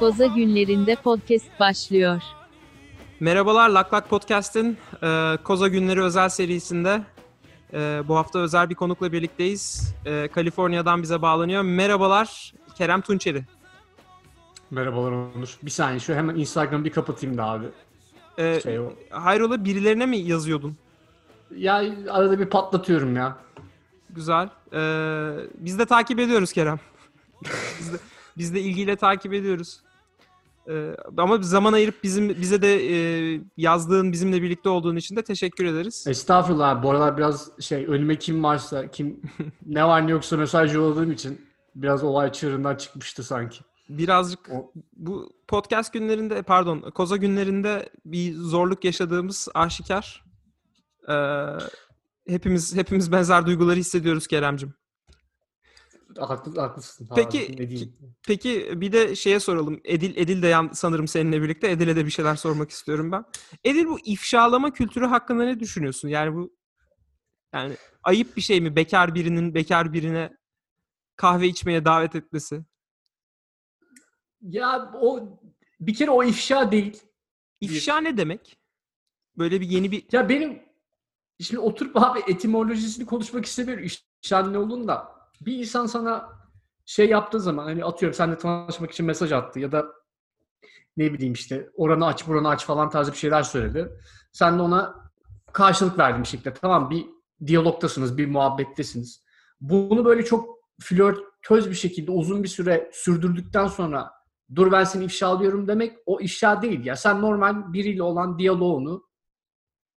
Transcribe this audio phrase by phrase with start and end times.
[0.00, 2.22] Koza günlerinde podcast başlıyor.
[3.20, 7.02] Merhabalar Lak Lak Podcast'in e, Koza Günleri özel serisinde
[7.72, 9.94] e, bu hafta özel bir konukla birlikteyiz.
[10.06, 11.62] E, Kaliforniya'dan bize bağlanıyor.
[11.62, 13.44] Merhabalar Kerem Tunçeri.
[14.70, 15.58] Merhabalar Onur.
[15.62, 17.66] Bir saniye şu hemen Instagram'ı bir kapatayım da abi.
[18.38, 18.92] E, Şey o.
[19.10, 20.76] hayrola birilerine mi yazıyordun?
[21.56, 21.74] Ya
[22.10, 23.36] arada bir patlatıyorum ya.
[24.10, 24.48] Güzel.
[24.72, 24.80] E,
[25.54, 26.80] biz de takip ediyoruz Kerem.
[27.80, 27.96] biz, de,
[28.38, 29.80] biz de ilgiyle takip ediyoruz.
[30.68, 35.64] E, ama zaman ayırıp bizim bize de e, yazdığın, bizimle birlikte olduğun için de teşekkür
[35.64, 36.04] ederiz.
[36.08, 36.82] Estağfurullah abi.
[36.82, 39.20] Bu aralar biraz şey önüme kim varsa kim
[39.66, 41.40] ne var ne yoksa mesaj yolladığım için
[41.74, 43.58] biraz olay çığırından çıkmıştı sanki.
[43.88, 50.24] Birazcık O- bu podcast günlerinde pardon koza günlerinde bir zorluk yaşadığımız aşikar.
[51.08, 51.14] Ee,
[52.28, 54.74] hepimiz hepimiz benzer duyguları hissediyoruz Keremcim.
[56.16, 57.08] Haklı, haklısın.
[57.14, 57.68] Peki?
[58.26, 59.80] Peki bir de şeye soralım.
[59.84, 61.70] Edil Edil de yan, sanırım seninle birlikte.
[61.70, 63.24] Edil'e de bir şeyler sormak istiyorum ben.
[63.64, 66.08] Edil bu ifşalama kültürü hakkında ne düşünüyorsun?
[66.08, 66.56] Yani bu
[67.54, 70.36] yani ayıp bir şey mi bekar birinin bekar birine
[71.16, 72.64] kahve içmeye davet etmesi?
[74.42, 75.40] Ya o
[75.80, 77.02] bir kere o ifşa değil.
[77.60, 78.58] İfşa ne demek?
[79.38, 80.62] Böyle bir yeni bir Ya benim
[81.40, 83.84] şimdi oturup abi etimolojisini konuşmak istemiyorum.
[83.84, 85.17] İfşa ne olduğunu da.
[85.40, 86.28] Bir insan sana
[86.86, 89.86] şey yaptığı zaman hani atıyorum seninle tanışmak için mesaj attı ya da
[90.96, 93.92] ne bileyim işte oranı aç buranı aç falan tarzı bir şeyler söyledi.
[94.32, 95.10] Sen de ona
[95.52, 96.54] karşılık verdin bir şekilde.
[96.54, 97.06] Tamam bir
[97.46, 99.22] diyalogtasınız, bir muhabbettesiniz.
[99.60, 104.10] Bunu böyle çok flörtöz bir şekilde uzun bir süre sürdürdükten sonra
[104.54, 106.96] dur ben seni ifşalıyorum demek o ifşa değil ya.
[106.96, 109.08] Sen normal biriyle olan diyaloğunu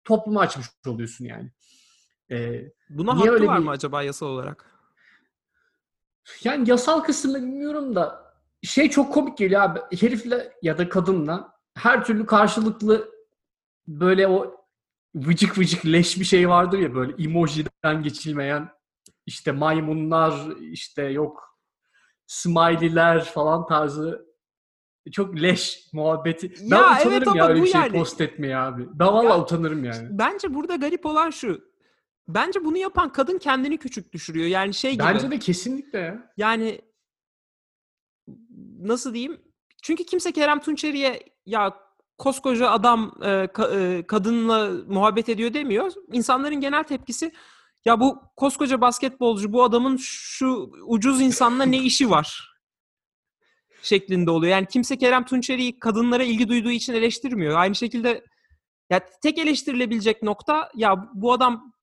[0.04, 1.52] topluma açmış oluyorsun yani.
[2.32, 4.71] Ee, Buna hakkı öyle var bir- mı acaba yasal olarak?
[6.44, 8.34] Yani yasal kısmını bilmiyorum da
[8.64, 9.80] şey çok komik geliyor abi.
[10.00, 13.12] Herifle ya da kadınla her türlü karşılıklı
[13.88, 14.66] böyle o
[15.16, 18.70] vıcık vıcık leş bir şey vardır ya böyle emojiden geçilmeyen
[19.26, 21.58] işte maymunlar işte yok
[22.28, 24.26] smiley'ler falan tarzı
[25.12, 26.54] çok leş muhabbeti.
[26.72, 28.88] Ben Ya utanırım evet ya öyle bir şey yani- post etmeye abi.
[28.94, 30.08] Ben valla utanırım yani.
[30.12, 31.71] Bence burada garip olan şu.
[32.36, 34.48] Bence bunu yapan kadın kendini küçük düşürüyor.
[34.48, 35.04] Yani şey gibi.
[35.04, 36.34] Bence de kesinlikle ya.
[36.38, 36.82] Yani
[38.80, 39.42] nasıl diyeyim?
[39.84, 41.74] Çünkü kimse Kerem Tunçeri'ye ya
[42.18, 45.92] koskoca adam e, ka- e, kadınla muhabbet ediyor demiyor.
[46.12, 47.32] İnsanların genel tepkisi
[47.86, 52.52] ya bu koskoca basketbolcu bu adamın şu ucuz insanla ne işi var?
[53.84, 54.52] şeklinde oluyor.
[54.52, 57.58] Yani kimse Kerem Tunçeri'yi kadınlara ilgi duyduğu için eleştirmiyor.
[57.58, 58.26] Aynı şekilde
[58.90, 61.74] ya tek eleştirilebilecek nokta ya bu adam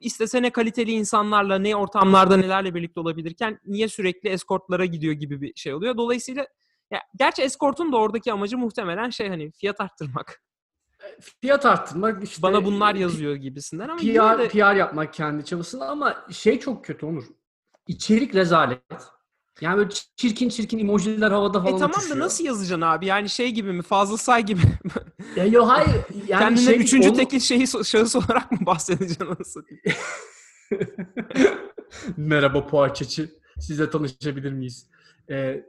[0.00, 5.54] istese ne kaliteli insanlarla ne ortamlarda nelerle birlikte olabilirken niye sürekli eskortlara gidiyor gibi bir
[5.56, 5.96] şey oluyor.
[5.96, 6.46] Dolayısıyla
[6.90, 10.42] ya gerçi eskortun da oradaki amacı muhtemelen şey hani fiyat arttırmak.
[11.40, 12.42] Fiyat arttırmak işte.
[12.42, 17.06] Bana bunlar yazıyor gibisinden ama PR, de PR yapmak kendi çabasında ama şey çok kötü
[17.06, 17.24] Onur.
[17.86, 18.82] İçerik rezalet.
[19.60, 23.06] Yani böyle çirkin çirkin emojiler havada falan e tamam da nasıl yazacaksın abi?
[23.06, 23.82] Yani şey gibi mi?
[23.82, 24.60] Fazla say gibi.
[24.60, 24.78] mi?
[25.36, 25.90] Ya yo hayır.
[26.28, 29.36] Yani Kendine şey, üçüncü onu- tekil şeyi şahıs olarak mı bahsedeceksin?
[29.44, 29.82] satayım?
[32.16, 33.30] Merhaba poğaçacı.
[33.60, 34.90] Sizle tanışabilir miyiz?
[35.30, 35.64] Ee,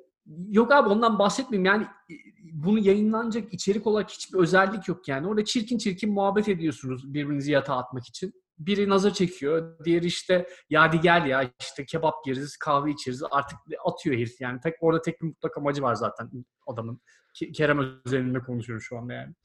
[0.50, 1.66] yok abi ondan bahsetmeyeyim.
[1.66, 2.16] Yani e,
[2.54, 5.28] bunu yayınlanacak içerik olarak hiçbir özellik yok yani.
[5.28, 8.34] Orada çirkin çirkin muhabbet ediyorsunuz birbirinizi yatağa atmak için.
[8.60, 9.86] Biri nazar çekiyor.
[9.86, 13.24] Diğeri işte ya gel ya işte kebap yeriz, kahve içeriz.
[13.32, 14.60] Artık atıyor herif yani.
[14.60, 16.32] Tek, orada tek bir mutlak amacı var zaten
[16.68, 17.02] adamın.
[17.36, 19.36] Ke- Kerem özelinde konuşuyoruz şu anda yani.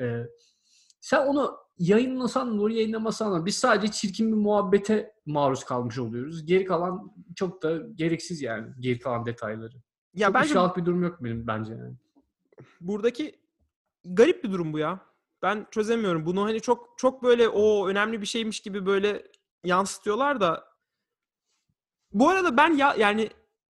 [0.00, 0.26] Ee,
[1.00, 6.46] sen onu yayınlasan da yayınlamasan da biz sadece çirkin bir muhabbete maruz kalmış oluyoruz.
[6.46, 8.68] Geri kalan çok da gereksiz yani.
[8.80, 9.74] Geri kalan detayları.
[10.14, 11.94] Ya çok bence bir durum yok benim bence yani.
[12.80, 13.40] buradaki
[14.04, 15.09] garip bir durum bu ya.
[15.42, 16.26] Ben çözemiyorum.
[16.26, 19.22] Bunu hani çok çok böyle o önemli bir şeymiş gibi böyle
[19.64, 20.64] yansıtıyorlar da
[22.12, 23.30] bu arada ben ya yani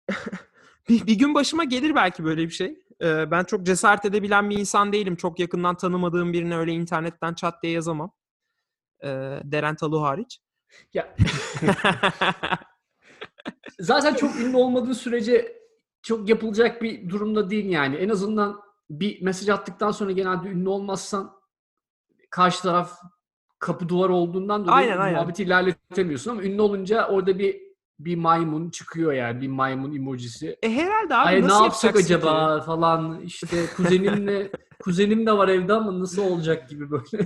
[0.88, 2.78] bir, bir gün başıma gelir belki böyle bir şey.
[3.02, 5.16] Ee, ben çok cesaret edebilen bir insan değilim.
[5.16, 8.12] Çok yakından tanımadığım birine öyle internetten çat diye yazamam.
[9.04, 9.08] Ee,
[9.44, 10.38] Deren Talu hariç.
[10.94, 11.16] Ya,
[13.80, 15.62] zaten çok ünlü olmadığı sürece
[16.02, 17.96] çok yapılacak bir durumda değil yani.
[17.96, 21.35] En azından bir mesaj attıktan sonra genelde ünlü olmazsan
[22.30, 22.92] karşı taraf
[23.58, 25.14] kapı duvar olduğundan dolayı Aynen, aynen.
[25.18, 27.66] muhabbeti ilerletemiyorsun ama ünlü olunca orada bir
[27.98, 30.56] bir maymun çıkıyor yani bir maymun emojisi.
[30.62, 32.14] e herhalde abi Ay ne nasıl yapsak yapacaksın ki?
[32.28, 34.50] acaba falan işte kuzenimle
[34.82, 37.22] kuzenim de var evde ama nasıl olacak gibi böyle.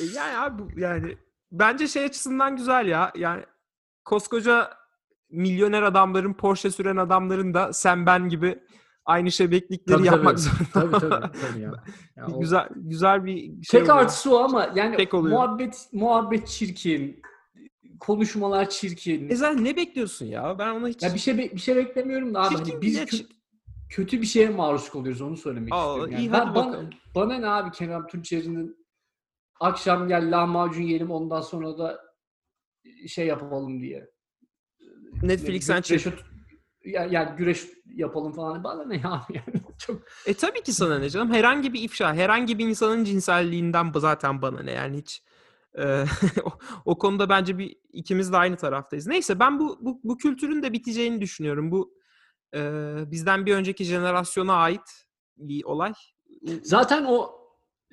[0.00, 1.18] E Yani abi yani
[1.52, 3.12] bence şey açısından güzel ya.
[3.16, 3.44] Yani
[4.04, 4.70] koskoca
[5.30, 8.58] milyoner adamların, Porsche süren adamların da sen ben gibi
[9.06, 10.38] aynı şebeklikleri Tabii, yapmak
[10.74, 10.86] tabii.
[10.90, 10.98] zorunda.
[10.98, 11.38] Tabii tabii.
[11.40, 11.72] tabii ya.
[12.16, 13.96] Ya o- güzel güzel bir şey Tek oluyor.
[13.96, 15.36] artısı o ama yani Tek oluyor.
[15.36, 17.22] muhabbet muhabbet çirkin.
[18.00, 19.28] Konuşmalar çirkin.
[19.30, 20.58] E sen ne bekliyorsun ya?
[20.58, 21.02] Ben ona hiç...
[21.02, 23.26] Ya bir şey be- bir şey beklemiyorum da abi Çirkin hani biz kö-
[23.90, 26.12] kötü bir şeye maruz kalıyoruz onu söylemek Aa, istiyorum.
[26.12, 26.90] Yani iyi, ben- hadi bana, bakalım.
[27.14, 28.86] bana ne abi Kerem Tunçeri'nin
[29.60, 32.00] akşam gel lahmacun yiyelim ondan sonra da
[33.08, 34.10] şey yapalım diye.
[35.22, 36.18] Netflix'ten güreş, çık.
[36.84, 37.66] yani, yani güreş
[37.96, 38.64] yapalım falan.
[38.64, 41.32] Bana ne ya yani çok E tabii ki sana ne canım.
[41.32, 45.22] Herhangi bir ifşa, herhangi bir insanın cinselliğinden bu zaten bana ne yani hiç
[45.78, 46.04] e,
[46.44, 46.50] o,
[46.84, 49.06] o konuda bence bir ikimiz de aynı taraftayız.
[49.06, 51.70] Neyse ben bu bu, bu kültürün de biteceğini düşünüyorum.
[51.70, 51.94] Bu
[52.54, 52.60] e,
[53.10, 55.04] bizden bir önceki jenerasyona ait
[55.36, 55.92] bir olay.
[56.62, 57.30] Zaten o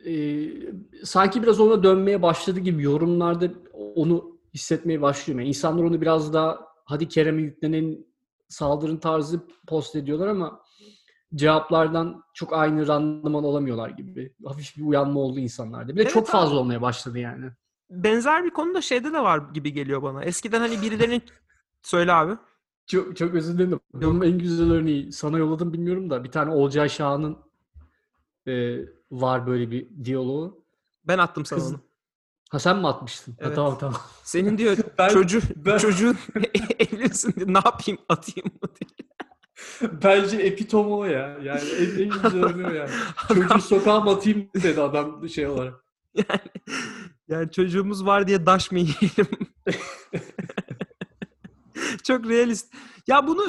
[0.06, 0.46] e,
[1.04, 5.40] sanki biraz ona dönmeye başladı gibi yorumlarda onu hissetmeye başlıyorum.
[5.40, 8.06] Yani insanlar onu biraz daha hadi Kerem'e yüklenen
[8.54, 10.62] saldırın tarzı post ediyorlar ama
[11.36, 14.34] cevaplardan çok aynı randıman olamıyorlar gibi.
[14.46, 15.92] Hafif bir uyanma oldu insanlarda.
[15.92, 16.32] Bir de Evet çok abi.
[16.32, 17.46] fazla olmaya başladı yani.
[17.90, 20.24] Benzer bir konu da şeyde de var gibi geliyor bana.
[20.24, 21.22] Eskiden hani birilerinin
[21.82, 22.38] söyle abi.
[22.88, 23.80] Çok, çok özür dilerim.
[23.94, 27.38] Bunun en güzel örneği sana yolladım bilmiyorum da bir tane Olcay Şahan'ın
[28.48, 28.78] e,
[29.12, 30.66] var böyle bir diyaloğu.
[31.08, 31.80] Ben attım sana Kız- onu.
[32.54, 33.32] Ha sen mi atmıştın?
[33.32, 33.56] Ha, Evet.
[33.56, 34.02] tamam tamam.
[34.24, 36.18] Senin diyor Ben- çocuğu ben- çocuğun
[36.80, 37.48] evlisin diyor.
[37.48, 39.10] Ne yapayım atayım mı diye.
[40.04, 41.38] Bence epitomu o ya.
[41.44, 42.90] Yani en, en güzel örneği yani.
[43.28, 45.74] Çocuğu sokağa mı atayım dedi adam şey olarak.
[46.16, 46.40] Yani,
[47.28, 49.28] yani çocuğumuz var diye daş mı yiyelim?
[52.04, 52.74] Çok realist.
[53.08, 53.42] Ya bunu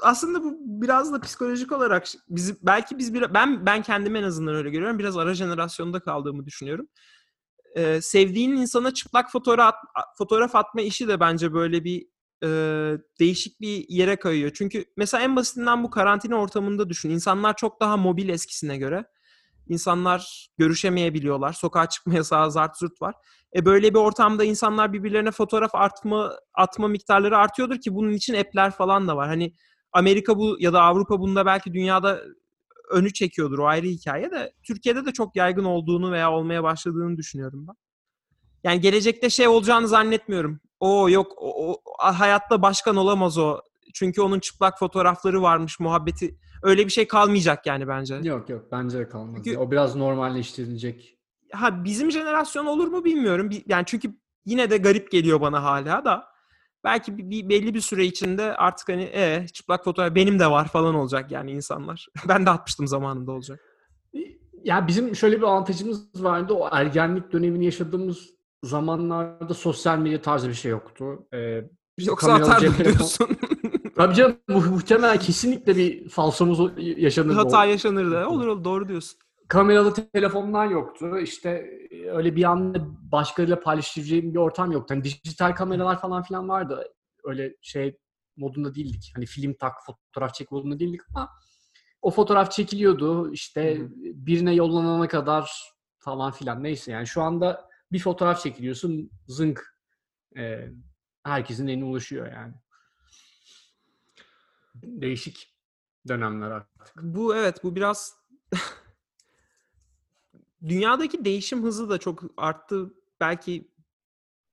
[0.00, 4.54] aslında bu biraz da psikolojik olarak bizi belki biz bir ben ben kendime en azından
[4.54, 4.98] öyle görüyorum.
[4.98, 6.88] Biraz ara jenerasyonda kaldığımı düşünüyorum.
[7.76, 9.74] Ee, sevdiğin insana çıplak fotoğraf
[10.18, 12.06] fotoğraf atma işi de bence böyle bir
[12.44, 12.48] e,
[13.20, 14.50] değişik bir yere kayıyor.
[14.54, 17.10] Çünkü mesela en basitinden bu karantina ortamında düşün.
[17.10, 19.04] İnsanlar çok daha mobil eskisine göre.
[19.68, 21.52] İnsanlar görüşemeyebiliyorlar.
[21.52, 23.14] Sokağa çıkma yasağı zart zurt var.
[23.56, 28.70] E böyle bir ortamda insanlar birbirlerine fotoğraf artma atma miktarları artıyordur ki bunun için app'ler
[28.70, 29.28] falan da var.
[29.28, 29.54] Hani
[29.92, 32.22] Amerika bu ya da Avrupa bunda belki dünyada
[32.90, 37.66] önü çekiyordur o ayrı hikaye de Türkiye'de de çok yaygın olduğunu veya olmaya başladığını düşünüyorum
[37.68, 37.74] ben.
[38.64, 40.60] Yani gelecekte şey olacağını zannetmiyorum.
[40.80, 43.60] O yok o, o- hayatta başkan olamaz o.
[43.94, 46.38] Çünkü onun çıplak fotoğrafları varmış muhabbeti.
[46.62, 48.14] Öyle bir şey kalmayacak yani bence.
[48.22, 49.34] Yok yok bence de kalmaz.
[49.44, 51.18] Çünkü- O biraz normalleştirilecek.
[51.52, 53.50] ha bizim jenerasyon olur mu bilmiyorum.
[53.66, 56.24] Yani çünkü yine de garip geliyor bana hala da.
[56.84, 60.68] Belki bir, bir- belli bir süre içinde artık hani e çıplak fotoğraf benim de var
[60.68, 62.08] falan olacak yani insanlar.
[62.28, 63.60] ben de atmıştım zamanında olacak.
[64.64, 66.52] Ya bizim şöyle bir avantajımız vardı.
[66.54, 68.30] O ergenlik dönemini yaşadığımız
[68.64, 71.26] zamanlarda sosyal medya tarzı bir şey yoktu.
[71.34, 71.64] Ee,
[71.96, 73.28] işte Yoksa atardım diyorsun.
[73.96, 77.34] Tabii canım mu- muhtemelen kesinlikle bir falsomuz yaşanırdı.
[77.34, 78.26] hata o- yaşanırdı.
[78.26, 79.18] Olur olur doğru diyorsun.
[79.48, 81.18] Kameralı telefonlar yoktu.
[81.18, 81.50] İşte
[81.90, 82.78] e, öyle bir anda
[83.12, 84.94] başkalarıyla paylaşabileceğim bir ortam yoktu.
[84.94, 86.92] Hani dijital kameralar falan filan vardı.
[87.24, 87.98] Öyle şey
[88.36, 89.12] modunda değildik.
[89.14, 91.30] Hani film tak, fotoğraf çek modunda değildik ama
[92.02, 93.32] o fotoğraf çekiliyordu.
[93.32, 93.88] İşte Hı hı.
[93.94, 96.62] birine yollanana kadar falan filan.
[96.62, 99.78] Neyse yani şu anda bir fotoğraf çekiliyorsun zınk.
[100.36, 100.68] e,
[101.22, 102.54] herkesin eline ulaşıyor yani.
[104.74, 105.54] Değişik
[106.08, 106.96] dönemler artık.
[107.02, 108.14] Bu evet bu biraz
[110.68, 112.94] dünyadaki değişim hızı da çok arttı.
[113.20, 113.70] Belki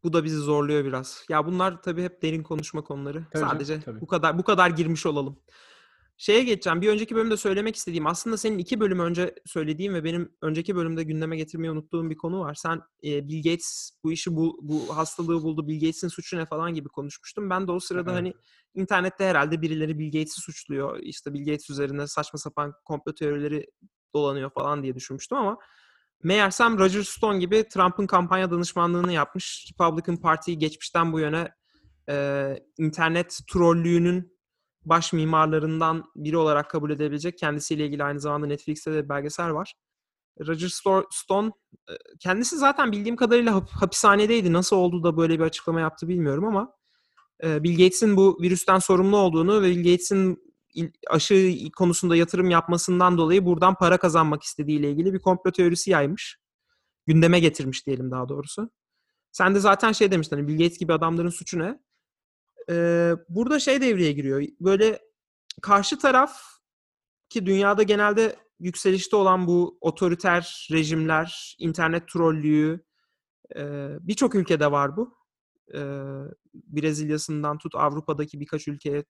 [0.03, 1.25] bu da bizi zorluyor biraz.
[1.29, 3.25] Ya bunlar tabii hep derin konuşma konuları.
[3.31, 4.01] Tabii canım, Sadece tabii.
[4.01, 5.39] bu kadar bu kadar girmiş olalım.
[6.17, 6.81] Şeye geçeceğim.
[6.81, 11.03] Bir önceki bölümde söylemek istediğim aslında senin iki bölüm önce söylediğim ve benim önceki bölümde
[11.03, 12.53] gündeme getirmeyi unuttuğum bir konu var.
[12.53, 15.67] Sen e, Bill Gates bu işi bu, bu hastalığı buldu.
[15.67, 17.49] Bill Gates'in suçu ne falan gibi konuşmuştum.
[17.49, 18.19] Ben de o sırada Evet.
[18.19, 18.33] hani
[18.73, 20.99] internette herhalde birileri Bill Gates'i suçluyor.
[20.99, 23.65] İşte Bill Gates üzerine saçma sapan komplo teorileri
[24.13, 25.57] dolanıyor falan diye düşünmüştüm ama
[26.23, 29.71] meğersem Roger Stone gibi Trump'ın kampanya danışmanlığını yapmış.
[29.71, 31.51] Republican Party'yi geçmişten bu yöne
[32.09, 34.35] e, internet trollüğünün
[34.85, 37.37] baş mimarlarından biri olarak kabul edebilecek.
[37.37, 39.73] Kendisiyle ilgili aynı zamanda Netflix'te de bir belgesel var.
[40.47, 41.51] Roger Sto- Stone
[41.89, 44.53] e, kendisi zaten bildiğim kadarıyla hap- hapishanedeydi.
[44.53, 46.73] Nasıl oldu da böyle bir açıklama yaptı bilmiyorum ama
[47.43, 50.44] e, Bill Gates'in bu virüsten sorumlu olduğunu ve Bill Gates'in
[51.07, 56.37] aşı konusunda yatırım yapmasından dolayı buradan para kazanmak istediğiyle ilgili bir komplo teorisi yaymış.
[57.07, 58.69] Gündeme getirmiş diyelim daha doğrusu.
[59.31, 61.79] Sen de zaten şey demiştin hani Bill Gates gibi adamların suçu ne?
[62.69, 64.43] Ee, burada şey devreye giriyor.
[64.59, 64.99] Böyle
[65.61, 66.41] karşı taraf
[67.29, 72.85] ki dünyada genelde yükselişte olan bu otoriter rejimler, internet trollüğü
[73.55, 73.61] e,
[74.01, 75.17] birçok ülkede var bu.
[75.73, 75.79] E,
[76.53, 79.03] Brezilya'sından tut Avrupa'daki birkaç ülkeye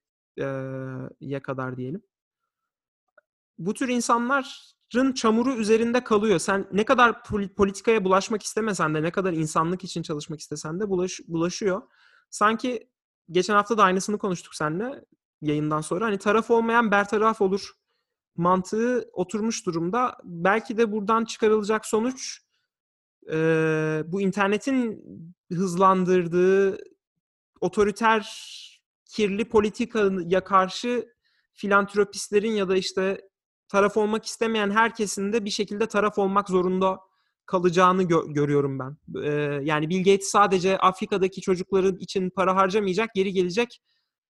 [1.22, 2.02] ya kadar diyelim.
[3.58, 6.40] bu tür insanların çamuru üzerinde kalıyor.
[6.40, 10.90] Sen ne kadar pol- politikaya bulaşmak istemesen de ne kadar insanlık için çalışmak istesen de
[10.90, 11.82] bulaş, bulaşıyor.
[12.30, 12.90] Sanki
[13.32, 15.06] geçen hafta da aynısını konuştuk seninle
[15.42, 16.06] yayından sonra.
[16.06, 17.72] Hani taraf olmayan bertaraf olur
[18.38, 20.18] mantığı oturmuş durumda.
[20.24, 22.42] Belki de buradan çıkarılacak sonuç
[23.32, 23.38] e,
[24.08, 25.04] bu internetin
[25.52, 26.78] hızlandırdığı
[27.62, 28.26] otoriter
[29.16, 31.08] kirli politikaya karşı
[31.54, 33.22] filantropistlerin ya da işte
[33.68, 37.00] taraf olmak istemeyen herkesin de bir şekilde taraf olmak zorunda
[37.46, 38.98] kalacağını gö- görüyorum ben.
[39.24, 43.82] Ee, yani Bill Gates sadece Afrika'daki çocukların için para harcamayacak, geri gelecek.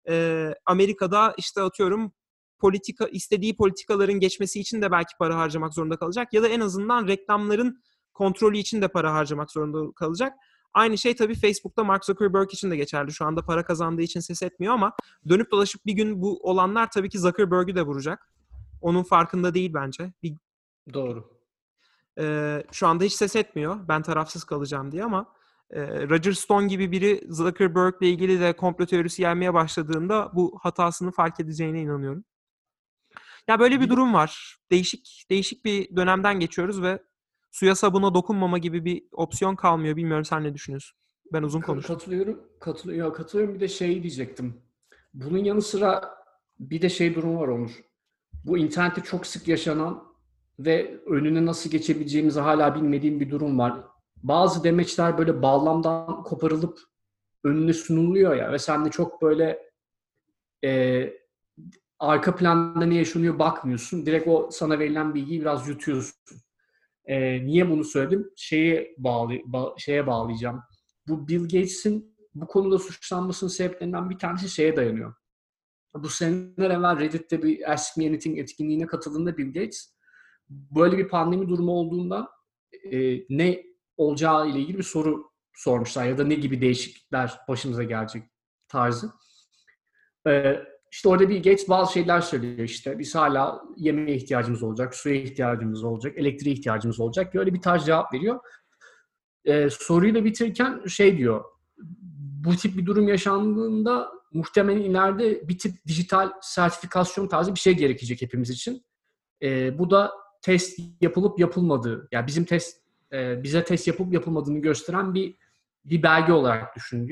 [0.09, 2.13] Ee, Amerika'da işte atıyorum
[2.59, 7.07] politika istediği politikaların geçmesi için de belki para harcamak zorunda kalacak ya da en azından
[7.07, 10.33] reklamların kontrolü için de para harcamak zorunda kalacak.
[10.73, 13.13] Aynı şey tabii Facebook'ta Mark Zuckerberg için de geçerli.
[13.13, 14.93] Şu anda para kazandığı için ses etmiyor ama
[15.29, 18.29] dönüp dolaşıp bir gün bu olanlar tabii ki Zuckerberg'ü de vuracak.
[18.81, 20.13] Onun farkında değil bence.
[20.23, 20.33] Bir,
[20.93, 21.39] Doğru.
[22.19, 23.87] e, şu anda hiç ses etmiyor.
[23.87, 25.33] Ben tarafsız kalacağım diye ama
[25.69, 31.39] e, Roger Stone gibi biri Zuckerberg'le ilgili de komplo teorisi gelmeye başladığında bu hatasını fark
[31.39, 32.23] edeceğine inanıyorum.
[33.47, 34.57] Ya böyle bir durum var.
[34.71, 37.03] Değişik değişik bir dönemden geçiyoruz ve
[37.53, 39.95] suya sabuna dokunmama gibi bir opsiyon kalmıyor.
[39.95, 40.97] Bilmiyorum sen ne düşünüyorsun?
[41.33, 41.95] Ben uzun konuştum.
[41.95, 42.41] Katılıyorum.
[42.59, 43.13] Katılıyorum.
[43.13, 43.55] Katılıyorum.
[43.55, 44.61] Bir de şey diyecektim.
[45.13, 46.15] Bunun yanı sıra
[46.59, 47.71] bir de şey durumu var Onur.
[48.45, 50.03] Bu internette çok sık yaşanan
[50.59, 53.73] ve önüne nasıl geçebileceğimizi hala bilmediğim bir durum var.
[54.23, 56.79] Bazı demeçler böyle bağlamdan koparılıp
[57.43, 59.69] önüne sunuluyor ya ve sen de çok böyle
[60.63, 61.13] e,
[61.99, 64.05] arka planda ne yaşanıyor bakmıyorsun.
[64.05, 66.15] Direkt o sana verilen bilgiyi biraz yutuyorsun.
[67.05, 68.31] E, niye bunu söyledim?
[68.35, 70.61] Şeye bağlı ba- şeye bağlayacağım.
[71.07, 75.13] Bu Bill Gates'in bu konuda suçlanmasının sebeplerinden bir tanesi şeye dayanıyor.
[75.95, 79.93] Bu seneler evvel Reddit'te bir Ask Me Anything etkinliğine katıldığında Bill Gates
[80.49, 82.29] böyle bir pandemi durumu olduğunda
[82.91, 83.63] e, ne
[83.97, 88.23] olacağı ile ilgili bir soru sormuşlar ya da ne gibi değişiklikler başımıza gelecek
[88.67, 89.11] tarzı.
[90.27, 92.99] E, işte orada Bill Gates bazı şeyler söylüyor işte.
[92.99, 97.33] Biz hala yemeğe ihtiyacımız olacak, suya ihtiyacımız olacak, elektriğe ihtiyacımız olacak.
[97.33, 98.39] Böyle bir tarz cevap veriyor.
[99.45, 101.43] Ee, soruyu da bitirirken şey diyor.
[102.43, 108.21] Bu tip bir durum yaşandığında muhtemelen ileride bir tip dijital sertifikasyon tarzı bir şey gerekecek
[108.21, 108.85] hepimiz için.
[109.41, 112.77] Ee, bu da test yapılıp yapılmadığı, yani bizim test
[113.13, 115.35] e, bize test yapıp yapılmadığını gösteren bir
[115.85, 117.09] bir belge olarak düşün.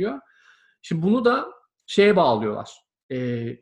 [0.82, 1.48] Şimdi bunu da
[1.86, 2.72] şeye bağlıyorlar.
[3.12, 3.58] Ee,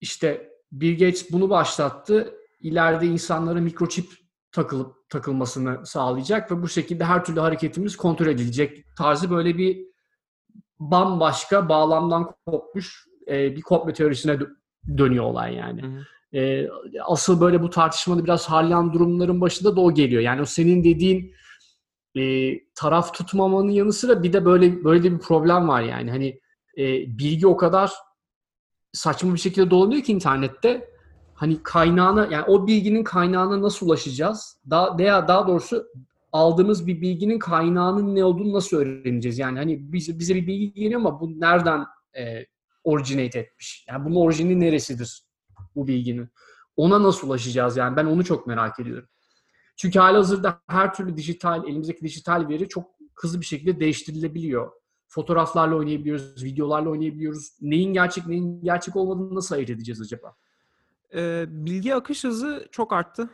[0.00, 2.34] işte Bill Gates bunu başlattı.
[2.60, 4.12] İleride insanlara mikroçip
[4.52, 9.88] takılıp takılmasını sağlayacak ve bu şekilde her türlü hareketimiz kontrol edilecek tarzı böyle bir
[10.78, 14.54] bambaşka bağlamdan kopmuş e, bir komplo teorisine dö-
[14.98, 15.82] dönüyor olay yani.
[15.82, 16.04] Hı hı.
[16.38, 16.68] E,
[17.04, 20.22] asıl böyle bu tartışmalı biraz harlayan durumların başında da o geliyor.
[20.22, 21.34] Yani o senin dediğin
[22.16, 26.10] e, taraf tutmamanın yanı sıra bir de böyle böyle de bir problem var yani.
[26.10, 26.40] Hani
[26.78, 26.84] e,
[27.18, 27.92] bilgi o kadar
[28.92, 30.90] saçma bir şekilde dolanıyor ki internette.
[31.34, 34.56] Hani kaynağına yani o bilginin kaynağına nasıl ulaşacağız?
[34.70, 35.86] Daha veya daha doğrusu
[36.32, 39.38] aldığımız bir bilginin kaynağının ne olduğunu nasıl öğreneceğiz?
[39.38, 41.86] Yani hani bize, bize bir bilgi geliyor ama bu nereden
[42.18, 42.46] e,
[42.84, 43.84] originate etmiş?
[43.88, 45.22] Yani bunun orijini neresidir
[45.76, 46.28] bu bilginin?
[46.76, 47.96] Ona nasıl ulaşacağız yani?
[47.96, 49.08] Ben onu çok merak ediyorum.
[49.76, 54.72] Çünkü halihazırda her türlü dijital, elimizdeki dijital veri çok hızlı bir şekilde değiştirilebiliyor.
[55.08, 57.52] Fotoğraflarla oynayabiliyoruz, videolarla oynayabiliyoruz.
[57.60, 60.36] Neyin gerçek, neyin gerçek olmadığını nasıl ayırt edeceğiz acaba?
[61.14, 63.30] Ee, bilgi akış hızı çok arttı.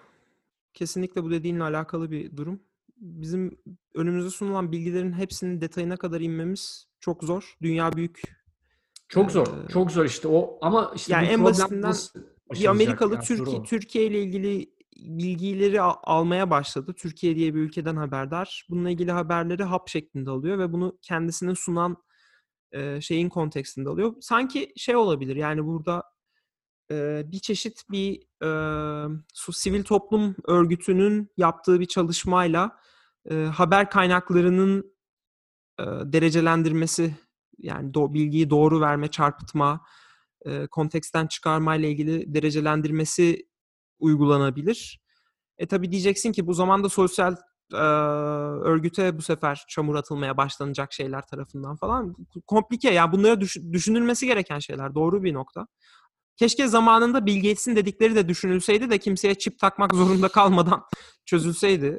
[0.74, 2.60] Kesinlikle bu dediğinle alakalı bir durum.
[2.96, 3.58] Bizim
[3.94, 7.56] önümüze sunulan bilgilerin hepsinin detayına kadar inmemiz çok zor.
[7.62, 8.22] Dünya büyük.
[9.08, 9.46] Çok zor.
[9.46, 11.94] Ee, Çok zor işte o ama işte Yani en basitinden
[12.52, 13.24] Bir Amerikalı yani?
[13.24, 13.62] Türkiye.
[13.62, 14.73] Türkiye ile ilgili
[15.04, 16.94] bilgileri al- almaya başladı.
[16.98, 18.66] Türkiye diye bir ülkeden haberdar.
[18.70, 21.96] Bununla ilgili haberleri hap şeklinde alıyor ve bunu kendisine sunan
[22.72, 24.14] e, şeyin kontekstinde alıyor.
[24.20, 26.02] Sanki şey olabilir yani burada
[26.90, 28.48] e, bir çeşit bir e,
[29.52, 32.78] sivil toplum örgütünün yaptığı bir çalışmayla
[33.30, 34.94] e, haber kaynaklarının
[35.80, 37.14] e, derecelendirmesi
[37.58, 39.80] yani do- bilgiyi doğru verme, çarpıtma,
[40.46, 43.48] e, konteksten çıkarma ile ilgili derecelendirmesi
[43.98, 45.00] uygulanabilir.
[45.58, 47.36] E tabi diyeceksin ki bu zamanda sosyal
[47.72, 47.76] e,
[48.64, 52.16] örgüte bu sefer çamur atılmaya başlanacak şeyler tarafından falan.
[52.46, 54.94] Komplike ya bunlara düş- düşünülmesi gereken şeyler.
[54.94, 55.66] Doğru bir nokta.
[56.36, 60.82] Keşke zamanında Bill Gates'in dedikleri de düşünülseydi de kimseye çip takmak zorunda kalmadan
[61.26, 61.98] çözülseydi.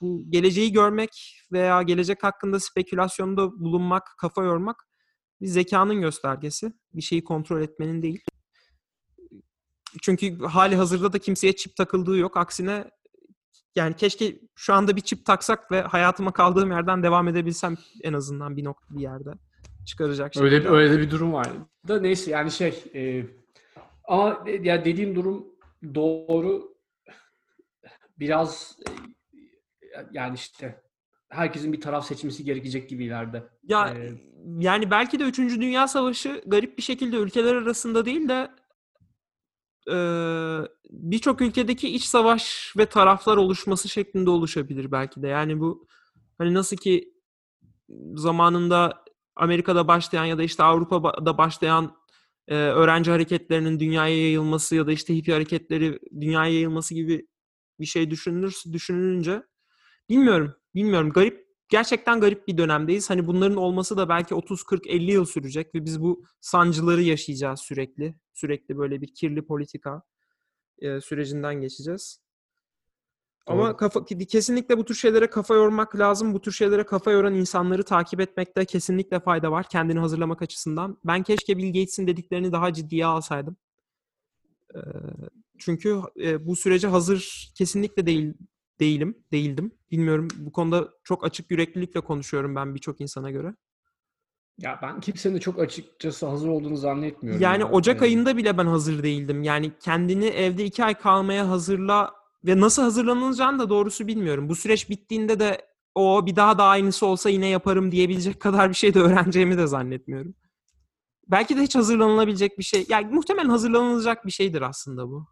[0.00, 4.76] Bu geleceği görmek veya gelecek hakkında spekülasyonda bulunmak, kafa yormak
[5.40, 6.72] bir zekanın göstergesi.
[6.94, 8.20] Bir şeyi kontrol etmenin değil.
[10.02, 12.36] Çünkü hali hazırda da kimseye çip takıldığı yok.
[12.36, 12.90] Aksine
[13.76, 18.56] yani keşke şu anda bir çip taksak ve hayatıma kaldığım yerden devam edebilsem en azından
[18.56, 19.30] bir nokta bir yerde
[19.86, 20.72] çıkaracak Öyle şekilde.
[20.72, 21.48] öyle bir durum var.
[21.88, 23.26] Da neyse yani şey e,
[24.04, 25.46] ama ya dediğim durum
[25.94, 26.74] doğru.
[28.18, 28.76] Biraz
[29.82, 30.82] e, yani işte
[31.28, 33.42] herkesin bir taraf seçmesi gerekecek gibi ileride.
[33.62, 34.12] Ya Ee,
[34.58, 35.38] yani belki de 3.
[35.38, 38.50] Dünya Savaşı garip bir şekilde ülkeler arasında değil de
[39.90, 39.96] e,
[40.90, 45.28] birçok ülkedeki iç savaş ve taraflar oluşması şeklinde oluşabilir belki de.
[45.28, 45.86] Yani bu
[46.38, 47.14] hani nasıl ki
[48.14, 49.04] zamanında
[49.36, 51.96] Amerika'da başlayan ya da işte Avrupa'da başlayan
[52.48, 57.26] e, öğrenci hareketlerinin dünyaya yayılması ya da işte hippie hareketleri dünyaya yayılması gibi
[57.80, 59.42] bir şey düşünülür düşünülünce
[60.10, 63.10] bilmiyorum bilmiyorum garip gerçekten garip bir dönemdeyiz.
[63.10, 67.60] Hani bunların olması da belki 30 40 50 yıl sürecek ve biz bu sancıları yaşayacağız
[67.60, 68.14] sürekli.
[68.34, 70.02] Sürekli böyle bir kirli politika
[70.78, 72.24] e, sürecinden geçeceğiz.
[73.46, 73.76] Ama Doğru.
[73.76, 76.34] kafa kesinlikle bu tür şeylere kafa yormak lazım.
[76.34, 80.98] Bu tür şeylere kafa yoran insanları takip etmekte kesinlikle fayda var kendini hazırlamak açısından.
[81.04, 83.56] Ben keşke Bill Gates'in dediklerini daha ciddiye alsaydım.
[84.74, 84.78] Ee,
[85.58, 88.34] Çünkü e, bu sürece hazır kesinlikle değil
[88.80, 89.72] değilim, değildim.
[89.90, 93.54] Bilmiyorum bu konuda çok açık yüreklilikle konuşuyorum ben birçok insana göre.
[94.58, 97.42] Ya ben kimsenin de çok açıkçası hazır olduğunu zannetmiyorum.
[97.42, 97.70] Yani ya.
[97.70, 99.42] Ocak Ee, ayında bile ben hazır değildim.
[99.42, 104.48] Yani kendini evde iki ay kalmaya hazırla ve nasıl hazırlanılacağını da doğrusu bilmiyorum.
[104.48, 108.74] Bu süreç bittiğinde de o bir daha da aynısı olsa yine yaparım diyebilecek kadar bir
[108.74, 110.34] şey de öğreneceğimi de zannetmiyorum.
[111.28, 112.86] Belki de hiç hazırlanılabilecek bir şey.
[112.88, 115.26] Yani muhtemelen hazırlanılacak bir şeydir aslında bu.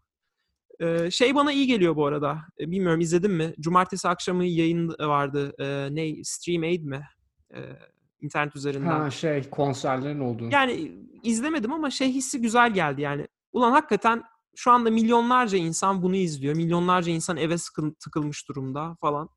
[0.81, 2.39] Ee, şey bana iyi geliyor bu arada.
[2.61, 3.55] Ee, bilmiyorum izledin mi?
[3.61, 5.53] Cumartesi akşamı yayın vardı.
[5.59, 6.25] Ee, ne?
[6.25, 7.03] Stream Aid mi?
[7.55, 7.61] Ee,
[8.23, 9.01] internet üzerinden.
[9.01, 10.51] Ha şey konserlerin olduğu.
[10.51, 13.29] Yani izlemedim ama şey hissi güzel geldi yani.
[13.53, 14.23] Ulan hakikaten
[14.57, 16.57] şu anda milyonlarca insan bunu izliyor.
[16.57, 19.29] Milyonlarca insan eve sıkın, tıkılmış durumda falan.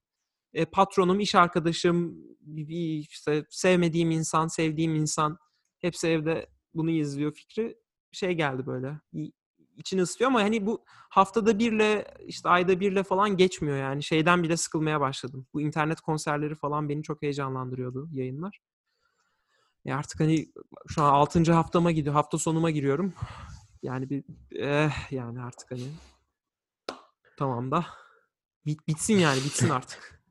[0.53, 2.17] E, patronum, iş arkadaşım,
[2.57, 5.38] işte sevmediğim insan, sevdiğim insan
[5.79, 7.77] hepsi evde bunu izliyor fikri
[8.12, 8.99] şey geldi böyle.
[9.77, 14.03] İçini ısıtıyor ama hani bu haftada birle işte ayda birle falan geçmiyor yani.
[14.03, 15.47] Şeyden bile sıkılmaya başladım.
[15.53, 18.59] Bu internet konserleri falan beni çok heyecanlandırıyordu yayınlar.
[19.85, 20.51] E artık hani
[20.87, 21.53] şu an 6.
[21.53, 22.15] haftama gidiyor.
[22.15, 23.13] Hafta sonuma giriyorum.
[23.83, 25.87] Yani bir eh, yani artık hani
[27.37, 27.85] tamam da
[28.65, 30.23] bit, bitsin yani bitsin artık.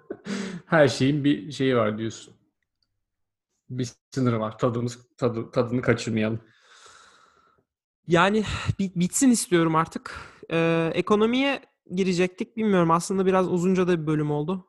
[0.66, 2.34] Her şeyin bir şeyi var diyorsun.
[3.70, 4.58] Bir sınırı var.
[4.58, 6.40] Tadımız tadı, tadını kaçırmayalım.
[8.06, 8.44] Yani
[8.78, 10.20] bit, bitsin istiyorum artık.
[10.50, 11.62] Ee, ekonomiye
[11.94, 12.56] girecektik.
[12.56, 14.66] Bilmiyorum aslında biraz uzunca da bir bölüm oldu.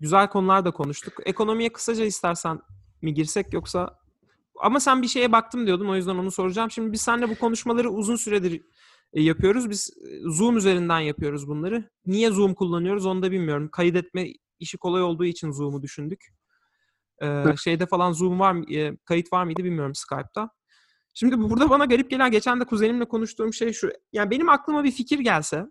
[0.00, 1.14] Güzel konular da konuştuk.
[1.24, 2.60] Ekonomiye kısaca istersen
[3.04, 3.98] mi girsek yoksa
[4.60, 6.70] ama sen bir şeye baktım diyordun o yüzden onu soracağım.
[6.70, 8.62] Şimdi biz seninle bu konuşmaları uzun süredir
[9.12, 9.70] e, yapıyoruz.
[9.70, 11.90] Biz e, Zoom üzerinden yapıyoruz bunları.
[12.06, 13.68] Niye Zoom kullanıyoruz onu da bilmiyorum.
[13.72, 14.26] Kaydetme
[14.60, 16.34] işi kolay olduğu için Zoom'u düşündük.
[17.22, 20.50] Ee, şeyde falan Zoom var mı, e, kayıt var mıydı bilmiyorum Skype'ta.
[21.14, 23.90] Şimdi bu- burada bana garip gelen geçen de kuzenimle konuştuğum şey şu.
[24.12, 25.66] Yani benim aklıma bir fikir gelse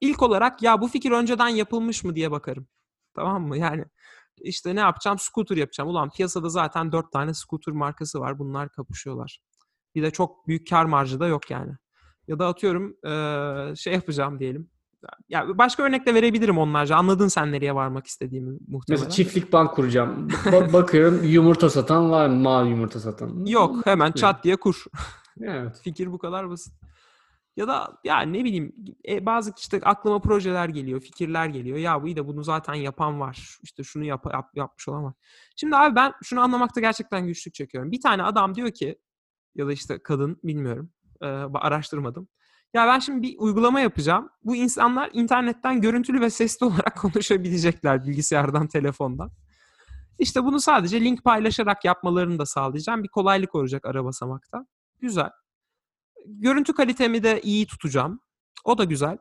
[0.00, 2.66] ilk olarak ya bu fikir önceden yapılmış mı diye bakarım.
[3.14, 3.58] Tamam mı?
[3.58, 3.84] Yani
[4.42, 5.18] işte ne yapacağım?
[5.18, 5.90] Scooter yapacağım.
[5.90, 8.38] Ulan piyasada zaten dört tane scooter markası var.
[8.38, 9.38] Bunlar kapışıyorlar.
[9.94, 11.72] Bir de çok büyük kar marjı da yok yani.
[12.28, 12.96] Ya da atıyorum
[13.76, 14.70] şey yapacağım diyelim.
[15.28, 16.96] Ya başka örnek de verebilirim onlarca.
[16.96, 19.04] Anladın sen nereye varmak istediğimi muhtemelen.
[19.04, 20.28] Mesela çiftlik bank kuracağım.
[20.28, 22.36] Ba- bakıyorum yumurta satan var mı?
[22.36, 23.44] Mavi yumurta satan.
[23.46, 24.84] Yok hemen çat diye kur.
[25.42, 25.80] Evet.
[25.84, 26.74] Fikir bu kadar basit.
[27.56, 28.72] Ya da ya ne bileyim
[29.08, 31.78] e, bazı işte aklıma projeler geliyor, fikirler geliyor.
[31.78, 33.58] Ya bu iyi de bunu zaten yapan var.
[33.62, 35.14] İşte şunu yap, yap- yapmış olan var.
[35.56, 37.92] Şimdi abi ben şunu anlamakta gerçekten güçlük çekiyorum.
[37.92, 38.98] Bir tane adam diyor ki
[39.54, 40.90] ya da işte kadın bilmiyorum
[41.22, 42.28] e, araştırmadım.
[42.74, 44.28] Ya ben şimdi bir uygulama yapacağım.
[44.44, 49.30] Bu insanlar internetten görüntülü ve sesli olarak konuşabilecekler bilgisayardan, telefondan.
[50.18, 53.02] İşte bunu sadece link paylaşarak yapmalarını da sağlayacağım.
[53.02, 54.66] Bir kolaylık olacak ara basamakta.
[55.00, 55.30] Güzel.
[56.26, 58.20] Görüntü kalitemi de iyi tutacağım.
[58.64, 59.18] O da güzel.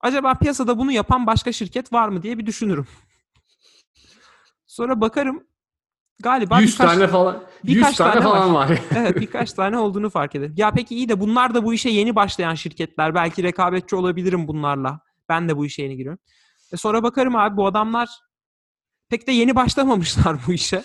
[0.00, 2.86] Acaba piyasada bunu yapan başka şirket var mı diye bir düşünürüm.
[4.66, 5.46] Sonra bakarım.
[6.22, 7.44] Galiba 100 birkaç, tane falan.
[7.64, 8.80] 100 birkaç tane, tane falan var.
[8.96, 10.54] evet birkaç tane olduğunu fark ederim.
[10.56, 13.14] Ya peki iyi de bunlar da bu işe yeni başlayan şirketler.
[13.14, 15.00] Belki rekabetçi olabilirim bunlarla.
[15.28, 16.20] Ben de bu işe yeni giriyorum.
[16.72, 18.08] E sonra bakarım abi bu adamlar
[19.08, 20.82] pek de yeni başlamamışlar bu işe.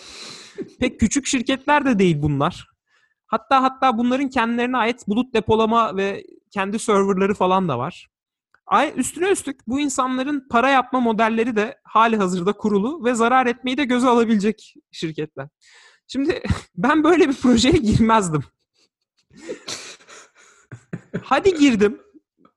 [0.79, 2.67] Pek küçük şirketler de değil bunlar.
[3.27, 8.07] Hatta hatta bunların kendilerine ait bulut depolama ve kendi serverları falan da var.
[8.67, 13.77] Ay üstüne üstlük bu insanların para yapma modelleri de hali hazırda kurulu ve zarar etmeyi
[13.77, 15.47] de göze alabilecek şirketler.
[16.07, 16.41] Şimdi
[16.77, 18.43] ben böyle bir projeye girmezdim.
[21.23, 22.01] Hadi girdim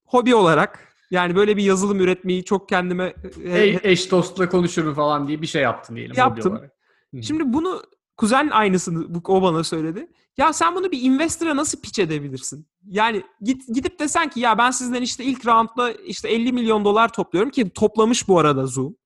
[0.04, 0.90] hobi olarak.
[1.11, 5.46] Yani böyle bir yazılım üretmeyi çok kendime e, E- eş dostla konuşurum falan diye bir
[5.46, 6.12] şey yaptın diyelim.
[6.12, 6.52] hobi Yaptım.
[6.52, 6.72] olarak.
[7.14, 7.22] Hı.
[7.22, 7.83] Şimdi bunu
[8.16, 10.09] kuzen aynısını o bana söyledi.
[10.40, 12.66] Ya sen bunu bir investor'a nasıl pitch edebilirsin?
[12.87, 17.12] Yani git gidip desen ki ya ben sizden işte ilk roundda işte 50 milyon dolar
[17.12, 18.96] topluyorum ki toplamış bu arada Zoom.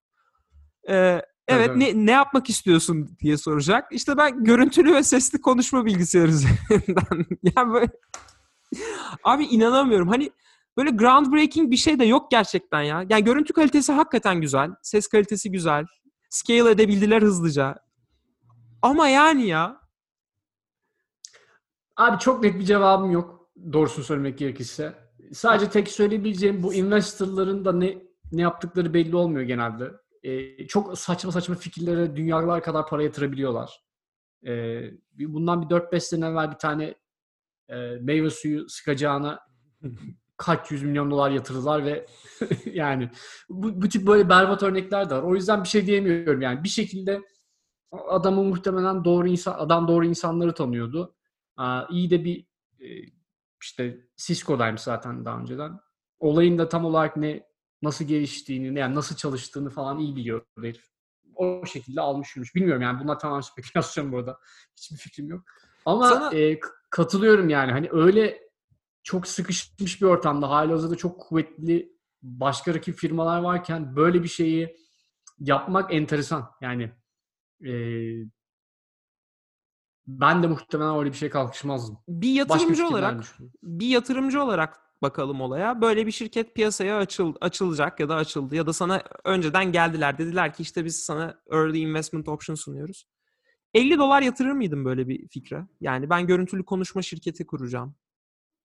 [0.88, 3.92] Ee, evet Evet, ne ne yapmak istiyorsun diye soracak.
[3.92, 7.27] İşte ben görüntülü ve sesli konuşma bilgisayarı üzerinden.
[7.57, 7.88] yani böyle
[9.25, 10.09] Abi inanamıyorum.
[10.09, 10.31] Hani
[10.77, 13.05] böyle groundbreaking bir şey de yok gerçekten ya.
[13.09, 14.70] Yani görüntü kalitesi hakikaten güzel.
[14.83, 15.85] Ses kalitesi güzel.
[16.31, 17.75] Scale edebildiler hızlıca.
[18.83, 19.84] Ama yani ya
[21.96, 23.50] Abi çok net bir cevabım yok.
[23.72, 24.94] Doğrusunu söylemek gerekirse.
[25.33, 27.98] Sadece tek söyleyebileceğim bu investorların da ne
[28.33, 29.92] ne yaptıkları belli olmuyor genelde.
[30.22, 33.80] Ee, çok saçma saçma fikirlere dünyalar kadar para yatırabiliyorlar.
[34.46, 36.94] Ee, bundan bir 4-5 sene evvel bir tane
[37.68, 39.40] e, meyve suyu sıkacağına
[40.37, 42.07] kaç yüz milyon dolar yatırdılar ve
[42.66, 43.11] yani
[43.48, 45.22] bu, bu tip böyle berbat örnekler de var.
[45.22, 46.64] O yüzden bir şey diyemiyorum yani.
[46.64, 47.20] Bir şekilde
[47.92, 51.14] adamı muhtemelen doğru insan adam doğru insanları tanıyordu.
[51.90, 52.47] İyi de bir
[53.62, 55.81] işte Cisco'daymış zaten daha önceden.
[56.19, 57.47] Olayın da tam olarak ne
[57.83, 60.85] nasıl geliştiğini, yani nasıl çalıştığını falan iyi biliyor herif.
[61.35, 62.55] O şekilde almış yürümüş.
[62.55, 64.38] Bilmiyorum yani bunlar tamamen spekülasyon bu arada.
[64.77, 65.43] Hiçbir fikrim yok.
[65.87, 67.73] Ama Sana- e, katılıyorum yani.
[67.73, 68.40] Hani öyle
[69.03, 74.77] çok sıkışmış bir ortamda halihazırda çok kuvvetli başka rakip firmalar varken böyle bir şeyi
[75.38, 76.51] yapmak enteresan.
[76.61, 76.93] Yani
[77.67, 77.73] e,
[80.07, 81.99] ben de muhtemelen öyle bir şey kalkışmazdım.
[82.09, 83.25] bir Başka yatırımcı fikirler olarak
[83.62, 85.81] bir yatırımcı olarak bakalım olaya.
[85.81, 90.19] Böyle bir şirket piyasaya açıl, açılacak ya da açıldı ya da sana önceden geldiler.
[90.19, 93.07] Dediler ki işte biz sana early investment option sunuyoruz.
[93.75, 95.67] 50 dolar yatırır mıydın böyle bir fikre?
[95.81, 97.95] Yani ben görüntülü konuşma şirketi kuracağım.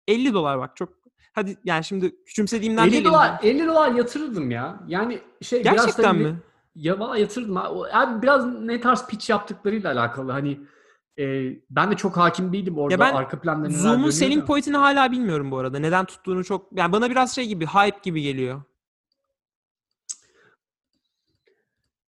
[0.08, 0.94] 50 dolar bak çok
[1.34, 3.06] hadi yani şimdi küçümsediğimden 50 değil.
[3.06, 4.84] dolar 50 dolar yatırırdım ya.
[4.88, 6.38] Yani şey biraz Gerçekten tabii- mi?
[6.76, 7.58] Ya valla yatırdım.
[7.58, 10.32] Abi biraz ne tarz pitch yaptıklarıyla alakalı.
[10.32, 10.60] Hani
[11.20, 14.46] e, ben de çok hakim değilim orada Ya ben arka planda Zoom'un selling da.
[14.46, 15.80] point'ini hala bilmiyorum bu arada.
[15.80, 18.62] Neden tuttuğunu çok yani bana biraz şey gibi hype gibi geliyor.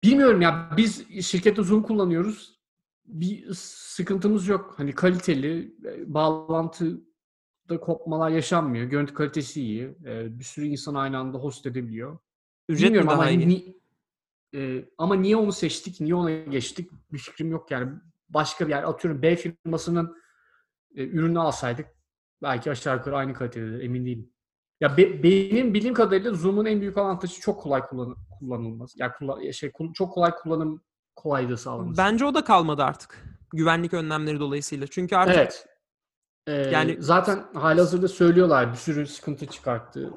[0.03, 2.55] Bilmiyorum ya biz şirkette Zoom kullanıyoruz.
[3.07, 4.75] Bir sıkıntımız yok.
[4.77, 8.85] Hani kaliteli, e, bağlantıda kopmalar yaşanmıyor.
[8.87, 9.83] Görüntü kalitesi iyi.
[10.07, 12.19] E, bir sürü insan aynı anda host edebiliyor.
[12.69, 13.49] Ücret mi Bilmiyorum daha ama iyi?
[13.49, 13.77] ni-
[14.55, 17.93] e, ama niye onu seçtik, niye ona geçtik bir fikrim yok yani.
[18.35, 20.17] Başka bir yer atıyorum B firmasının
[20.95, 21.87] e, ürünü alsaydık
[22.43, 24.31] belki aşağı yukarı aynı kalitede emin değilim.
[24.81, 28.99] Ya be- benim bildiğim kadarıyla Zoom'un en büyük avantajı çok kolay kullan kullanılması.
[29.03, 30.83] Yani kullan- şey çok kolay kullanım
[31.17, 31.99] kolaylığı sağlaması.
[31.99, 33.25] Bence o da kalmadı artık.
[33.53, 34.87] Güvenlik önlemleri dolayısıyla.
[34.87, 35.67] Çünkü artık Evet.
[36.47, 40.11] Ee, Yani- zaten halihazırda söylüyorlar bir sürü sıkıntı çıkarttı.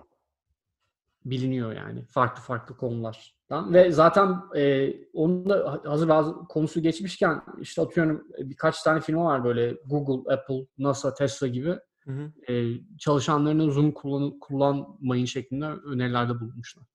[1.30, 7.82] Biliniyor yani farklı farklı konulardan ve zaten e, onun da hazır bazı konusu geçmişken işte
[7.82, 12.54] atıyorum e, birkaç tane firma var böyle Google, Apple, NASA, Tesla gibi Hı hı.
[12.54, 16.86] e, çalışanlarının Zoom kullan kullanmayın şeklinde önerilerde bulunmuşlar.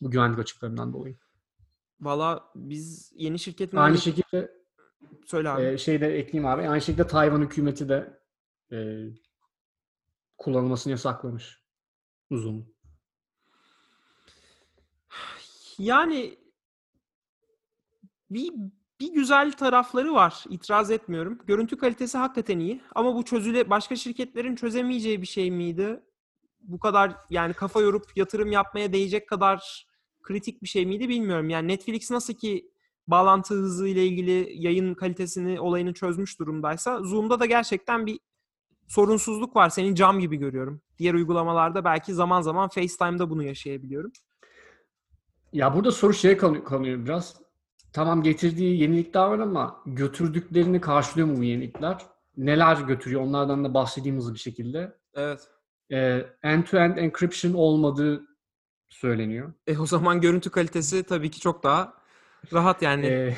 [0.00, 1.16] Bu güvenlik açıklarından dolayı.
[2.00, 4.52] Valla biz yeni şirketin Aynı şekilde
[5.26, 5.62] söyle abi.
[5.62, 6.68] Ee, şey de ekleyeyim abi.
[6.68, 8.20] Aynı şekilde Tayvan hükümeti de
[8.72, 9.06] e,
[10.38, 11.62] kullanılmasını yasaklamış.
[12.30, 12.71] Uzun.
[15.82, 16.38] Yani
[18.30, 18.52] bir
[19.00, 20.44] bir güzel tarafları var.
[20.48, 21.38] İtiraz etmiyorum.
[21.46, 22.80] Görüntü kalitesi hakikaten iyi.
[22.94, 26.02] Ama bu çözüle başka şirketlerin çözemeyeceği bir şey miydi?
[26.60, 29.86] Bu kadar yani kafa yorup yatırım yapmaya değecek kadar
[30.22, 31.50] kritik bir şey miydi bilmiyorum.
[31.50, 32.70] Yani Netflix nasıl ki
[33.06, 38.20] bağlantı hızı ile ilgili yayın kalitesini olayını çözmüş durumdaysa Zoom'da da gerçekten bir
[38.88, 39.68] sorunsuzluk var.
[39.70, 40.82] Seni cam gibi görüyorum.
[40.98, 44.12] Diğer uygulamalarda belki zaman zaman FaceTime'da bunu yaşayabiliyorum.
[45.52, 47.36] Ya burada soru şeye kalıyor, kalıyor biraz.
[47.92, 51.98] Tamam getirdiği yenilikler var ama götürdüklerini karşılıyor mu bu yenilikler?
[52.36, 53.22] Neler götürüyor?
[53.22, 54.96] Onlardan da bahsedeyim hızlı bir şekilde.
[55.14, 55.48] Evet.
[55.92, 58.22] Ee, end-to-end encryption olmadığı
[58.88, 59.52] söyleniyor.
[59.66, 61.94] E o zaman görüntü kalitesi tabii ki çok daha
[62.52, 63.06] rahat yani.
[63.06, 63.36] Ee,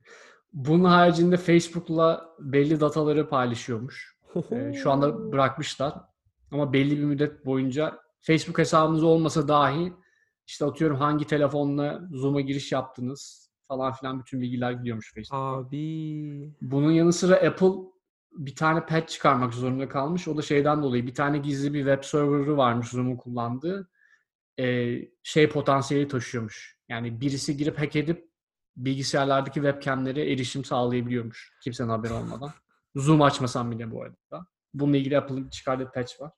[0.52, 4.16] bunun haricinde Facebook'la belli dataları paylaşıyormuş.
[4.52, 5.94] Ee, şu anda bırakmışlar.
[6.52, 9.92] Ama belli bir müddet boyunca Facebook hesabınız olmasa dahi
[10.46, 15.42] işte atıyorum hangi telefonla Zoom'a giriş yaptınız falan filan bütün bilgiler gidiyormuş Facebook'a.
[15.42, 16.54] Abi.
[16.60, 17.72] Bunun yanı sıra Apple
[18.32, 20.28] bir tane patch çıkarmak zorunda kalmış.
[20.28, 23.90] O da şeyden dolayı bir tane gizli bir web server'ı varmış Zoom'un kullandığı.
[24.58, 26.78] Ee, şey potansiyeli taşıyormuş.
[26.88, 28.30] Yani birisi girip hack edip
[28.76, 31.52] bilgisayarlardaki webcamlere erişim sağlayabiliyormuş.
[31.62, 32.50] Kimsenin haberi olmadan.
[32.96, 34.46] Zoom açmasam bile bu arada.
[34.74, 36.32] Bununla ilgili Apple'ın çıkardığı patch var.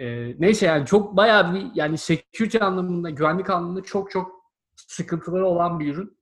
[0.00, 4.30] Ee, neyse yani çok bayağı bir yani security anlamında, güvenlik anlamında çok çok
[4.76, 6.18] sıkıntıları olan bir ürün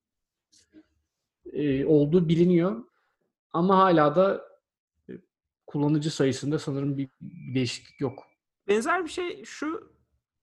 [1.53, 2.85] ee, olduğu biliniyor.
[3.53, 4.43] Ama hala da
[5.09, 5.12] e,
[5.67, 7.09] kullanıcı sayısında sanırım bir
[7.55, 8.27] değişiklik yok.
[8.69, 9.93] Benzer bir şey şu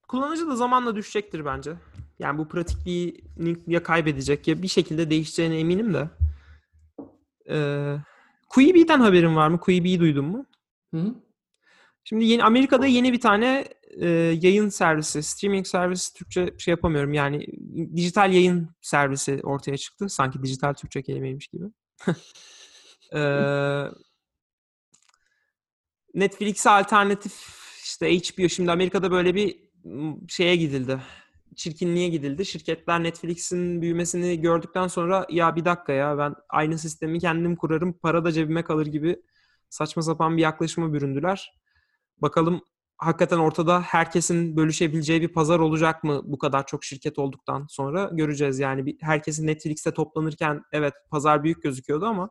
[0.08, 1.74] kullanıcı da zamanla düşecektir bence.
[2.20, 6.10] Yani bu pratikliğini ya kaybedecek ya bir şekilde değişeceğine eminim de.
[7.50, 7.98] Ee,
[8.50, 9.60] Quibi'den haberin var mı?
[9.60, 10.46] Quibi'yi duydun mu?
[10.94, 11.25] Hı hı.
[12.08, 13.66] Şimdi yeni Amerika'da yeni bir tane
[14.02, 14.08] e,
[14.42, 17.14] yayın servisi, streaming servisi Türkçe şey yapamıyorum.
[17.14, 17.48] Yani
[17.96, 20.10] dijital yayın servisi ortaya çıktı.
[20.10, 21.66] Sanki dijital Türkçe kelimeymiş gibi.
[23.14, 23.86] Ee,
[26.14, 27.34] Netflix'e alternatif
[27.84, 29.58] işte HBO şimdi Amerika'da böyle bir
[30.30, 31.02] şeye gidildi.
[31.56, 32.46] Çirkinliğe gidildi.
[32.46, 38.26] Şirketler Netflix'in büyümesini gördükten sonra ya bir dakika ya ben aynı sistemi kendim kurarım para
[38.26, 39.22] da cebime kalır gibi
[39.70, 41.65] saçma sapan bir yaklaşıma büründüler.
[42.18, 42.62] Bakalım
[42.98, 48.60] hakikaten ortada herkesin bölüşebileceği bir pazar olacak mı bu kadar çok şirket olduktan sonra göreceğiz.
[48.60, 52.30] Yani bir, herkesin Netflix'te toplanırken evet pazar büyük gözüküyordu ama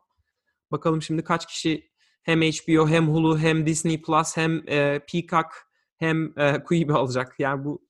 [0.71, 1.89] bakalım şimdi kaç kişi
[2.23, 5.47] hem HBO hem Hulu hem Disney Plus hem e, Peacock
[5.97, 7.35] hem e, Quibi alacak.
[7.39, 7.87] Yani bu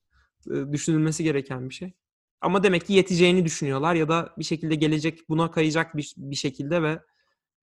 [0.52, 1.94] e, düşünülmesi gereken bir şey.
[2.42, 6.84] Ama demek ki yeteceğini düşünüyorlar ya da bir şekilde gelecek buna kayacak bir, bir şekilde
[6.84, 7.00] ve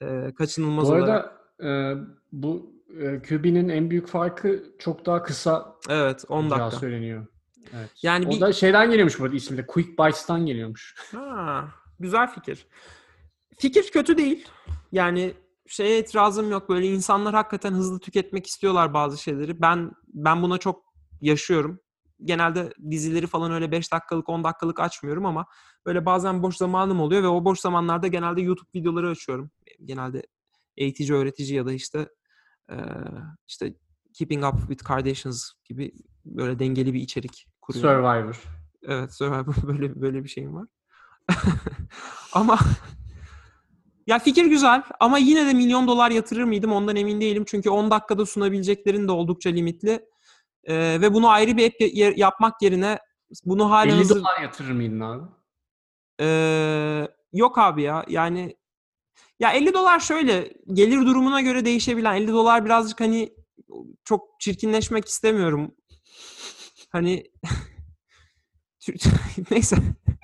[0.03, 1.09] e, kaçınılmaz Bu olarak.
[1.09, 1.97] arada e,
[2.33, 2.73] bu
[3.29, 6.81] QB'nin en büyük farkı çok daha kısa Evet 10 olacağı dakika.
[6.81, 7.27] söyleniyor.
[7.75, 7.91] Evet.
[8.03, 10.95] Yani o bir- da şeyden geliyormuş bu arada ismi de Quick Bytes'tan geliyormuş.
[11.13, 11.69] Ha,
[12.01, 12.67] güzel fikir.
[13.59, 14.49] Fikir kötü değil.
[14.93, 15.35] Yani
[15.67, 16.69] şeye itirazım yok.
[16.69, 19.61] Böyle insanlar hakikaten hızlı tüketmek istiyorlar bazı şeyleri.
[19.61, 20.85] Ben ben buna çok
[21.21, 21.81] yaşıyorum.
[22.25, 25.47] Genelde dizileri falan öyle 5 dakikalık 10 dakikalık açmıyorum ama
[25.87, 29.51] böyle bazen boş zamanım oluyor ve o boş zamanlarda genelde YouTube videoları açıyorum.
[29.85, 30.23] Genelde
[30.77, 32.09] eğitici, öğretici ya da işte
[32.71, 32.77] eee,
[33.49, 33.75] işte
[34.13, 35.93] Keeping Up with Kardashians gibi
[36.25, 37.91] böyle dengeli bir içerik kuruyorum.
[37.91, 38.43] Survivor.
[38.83, 40.67] Evet, Survivor böyle böyle bir şeyim var.
[42.33, 42.59] ama
[44.07, 47.45] ya fikir güzel ama yine de milyon dolar yatırır mıydım ondan emin değilim.
[47.47, 50.09] Çünkü 10 dakikada sunabileceklerin de oldukça limitli.
[50.65, 52.99] Ee, ve bunu ayrı bir app yapmak yerine
[53.45, 54.21] bunu hala 50 hazır...
[54.21, 55.25] dolar yatırır mıydın abi?
[56.21, 58.57] Ee, yok abi ya yani
[59.43, 63.33] ya 50 dolar şöyle gelir durumuna göre değişebilen 50 dolar birazcık hani
[64.05, 65.75] çok çirkinleşmek istemiyorum.
[66.93, 67.25] Hani
[69.51, 69.77] neyse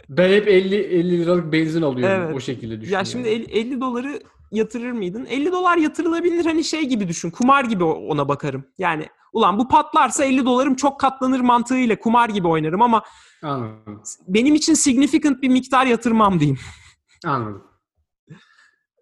[0.09, 2.23] Ben hep 50 50 liralık benzin alıyorum.
[2.25, 2.37] Evet.
[2.37, 2.91] O şekilde düşünüyorum.
[3.01, 4.21] Ya şimdi 50, 50 doları
[4.53, 5.27] yatırır mıydın?
[5.27, 7.31] 50 dolar yatırılabilir hani şey gibi düşün.
[7.31, 8.65] Kumar gibi ona bakarım.
[8.79, 13.03] Yani ulan bu patlarsa 50 dolarım çok katlanır mantığıyla kumar gibi oynarım ama
[13.43, 14.03] Anladım.
[14.29, 16.59] benim için significant bir miktar yatırmam diyeyim.
[17.25, 17.68] Anladım.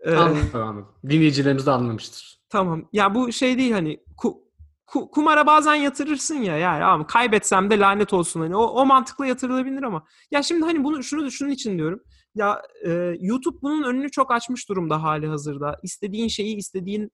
[0.07, 0.51] Ee, Anladım.
[0.55, 0.88] anladım.
[1.09, 2.38] Dinleyicilerimiz de anlamıştır.
[2.51, 2.88] tamam.
[2.92, 4.38] Ya bu şey değil hani ku-
[4.87, 9.27] ku- kumara bazen yatırırsın ya yani ama kaybetsem de lanet olsun hani o, o mantıkla
[9.27, 12.01] yatırılabilir ama ya şimdi hani bunu şunu şunun için diyorum
[12.35, 17.11] ya e, YouTube bunun önünü çok açmış durumda hali hazırda istediğin şeyi istediğin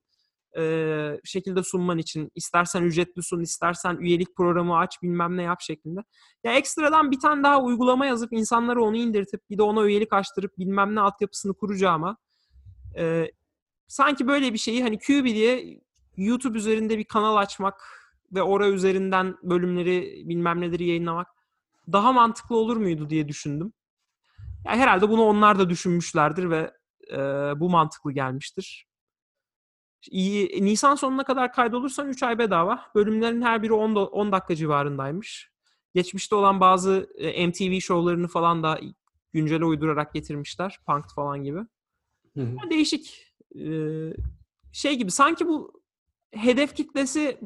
[0.58, 0.62] e,
[1.24, 6.00] şekilde sunman için istersen ücretli sun istersen üyelik programı aç bilmem ne yap şeklinde
[6.44, 10.58] ya ekstradan bir tane daha uygulama yazıp insanlara onu indirtip bir de ona üyelik açtırıp
[10.58, 12.16] bilmem ne altyapısını kuracağıma
[12.96, 13.30] e,
[13.88, 15.80] sanki böyle bir şeyi hani QB diye
[16.16, 17.82] YouTube üzerinde bir kanal açmak
[18.32, 21.28] ve ora üzerinden bölümleri bilmem neleri yayınlamak
[21.92, 23.72] daha mantıklı olur muydu diye düşündüm.
[24.64, 26.72] Ya herhalde bunu onlar da düşünmüşlerdir ve
[27.12, 27.18] e,
[27.60, 28.86] bu mantıklı gelmiştir.
[30.10, 32.90] İyi, Nisan sonuna kadar kaydolursan 3 ay bedava.
[32.94, 35.50] Bölümlerin her biri 10, da- 10 dakika civarındaymış.
[35.94, 37.08] Geçmişte olan bazı
[37.48, 38.80] MTV şovlarını falan da
[39.32, 40.78] güncele uydurarak getirmişler.
[40.86, 41.60] Punk'd falan gibi.
[42.36, 42.56] Hı hı.
[42.64, 43.34] Ya Değişik.
[44.72, 45.82] Şey gibi sanki bu
[46.34, 47.40] hedef kitlesi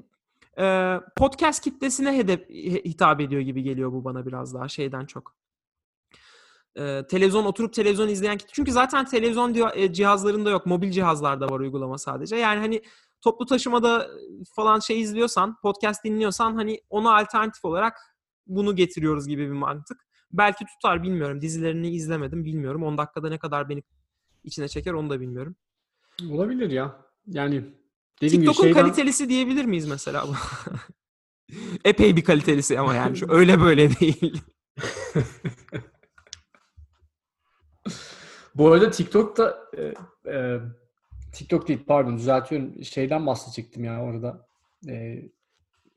[1.16, 5.36] podcast kitlesine hedef he- hitap ediyor gibi geliyor bu bana biraz daha şeyden çok.
[6.78, 8.50] Ee, televizyon oturup televizyon izleyen kitle.
[8.52, 10.66] Çünkü zaten televizyon e, cihazlarında yok.
[10.66, 12.36] Mobil cihazlarda var uygulama sadece.
[12.36, 12.82] Yani hani
[13.20, 14.10] toplu taşımada
[14.56, 17.98] falan şey izliyorsan, podcast dinliyorsan hani ona alternatif olarak
[18.46, 20.06] bunu getiriyoruz gibi bir mantık.
[20.32, 21.40] Belki tutar bilmiyorum.
[21.40, 22.82] Dizilerini izlemedim bilmiyorum.
[22.82, 23.82] 10 dakikada ne kadar beni
[24.46, 25.56] içine çeker onu da bilmiyorum.
[26.30, 27.06] Olabilir ya.
[27.26, 27.64] Yani
[28.20, 28.82] dediğim gibi TikTok'un şeyden...
[28.82, 30.26] kalitelisi diyebilir miyiz mesela?
[31.84, 34.42] Epey bir kalitelisi ama yani şu öyle böyle değil.
[38.54, 39.94] Bu arada TikTok'ta e,
[40.32, 40.60] e,
[41.32, 42.84] TikTok değil pardon düzeltiyorum.
[42.84, 44.48] Şeyden bahsedecektim ya orada.
[44.88, 45.22] E,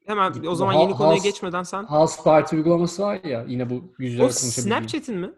[0.06, 1.84] Hemen o zaman yeni konuya has- geçmeden sen.
[1.84, 4.68] House Party uygulaması var ya yine bu yüzler O konuşabildiğim.
[4.68, 5.32] Snapchat'in mi?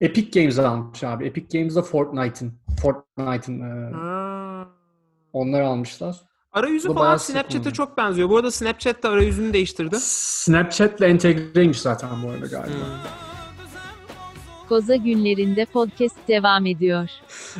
[0.00, 1.26] Epic Games almış abi.
[1.26, 3.94] Epic Games'da Fortnite'ın Fortnite'ın e,
[5.32, 6.16] onlar almışlar.
[6.52, 8.30] Arayüzü Bu falan Snapchat'e çok benziyor.
[8.30, 9.96] Bu arada Snapchat de arayüzünü değiştirdi.
[10.00, 12.74] Snapchat'le entegreymiş zaten bu arada galiba.
[12.74, 12.84] Hmm.
[14.68, 17.10] Koza günlerinde podcast devam ediyor.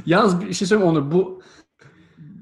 [0.06, 1.42] Yalnız bir şey söyleyeyim Onur bu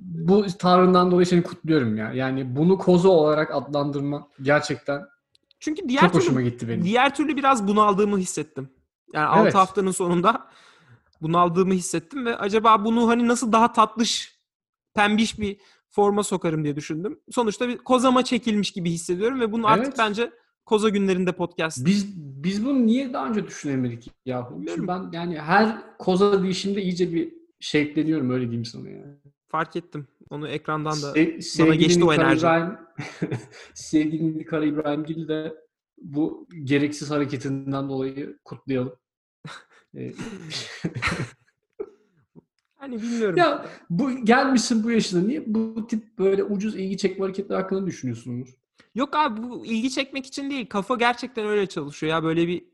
[0.05, 2.13] bu tavrından dolayı seni kutluyorum ya.
[2.13, 5.03] Yani bunu koza olarak adlandırma gerçekten
[5.61, 6.85] Çünkü diğer çok türlü hoşuma gitti benim.
[6.85, 8.71] Diğer türlü biraz bunaldığımı hissettim.
[9.15, 9.55] Yani 6 Evet.
[9.55, 10.49] haftanın sonunda
[11.23, 14.39] bunaldığımı hissettim ve acaba bunu hani nasıl daha tatlış,
[14.95, 15.57] pembiş bir
[15.89, 17.21] forma sokarım diye düşündüm.
[17.31, 19.99] Sonuçta bir kozama çekilmiş gibi hissediyorum ve bunu artık Evet.
[19.99, 20.31] bence
[20.65, 21.87] koza günlerinde podcast.
[21.87, 24.49] Biz biz bunu niye daha önce düşünemedik ya?
[24.69, 29.15] Çünkü ben yani her koza değişimde iyice bir şevkleniyorum öyle diyeyim sana yani.
[29.49, 30.07] Fark ettim.
[30.31, 32.39] Onu ekrandan da Se- sevgili geçti o enerji.
[32.41, 32.77] İbrahim,
[33.75, 35.55] sevgili Nilkara İbrahimgil de
[36.03, 38.97] bu gereksiz hareketinden dolayı kutlayalım.
[42.79, 43.37] Hani bilmiyorum.
[43.37, 48.49] ya bu gelmişsin bu yaşına niye bu tip böyle ucuz ilgi çekme hareketler hakkında düşünüyorsunuz?
[48.95, 50.69] Yok abi bu ilgi çekmek için değil.
[50.69, 52.65] Kafa gerçekten öyle çalışıyor ya böyle bir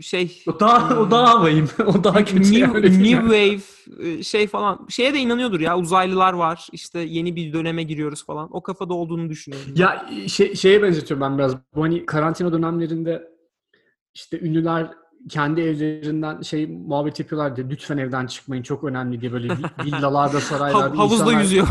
[0.00, 1.68] şey O daha o daha havayım.
[1.86, 2.40] o daha kötü.
[2.40, 3.60] new, yani, new wave
[4.08, 4.86] e, şey falan.
[4.88, 6.68] Şeye de inanıyordur ya uzaylılar var.
[6.72, 8.48] işte yeni bir döneme giriyoruz falan.
[8.56, 9.74] O kafada olduğunu düşünüyorum.
[9.76, 11.56] Ya şey, şeye benzetiyorum ben biraz.
[11.74, 13.28] Bu hani karantina dönemlerinde
[14.14, 14.90] işte ünlüler
[15.28, 20.40] kendi evlerinden şey muhabbet yapıyorlar diye lütfen evden çıkmayın çok önemli diye böyle vi- villalarda
[20.40, 21.66] saraylarda havuzda insanlar, yüzüyor.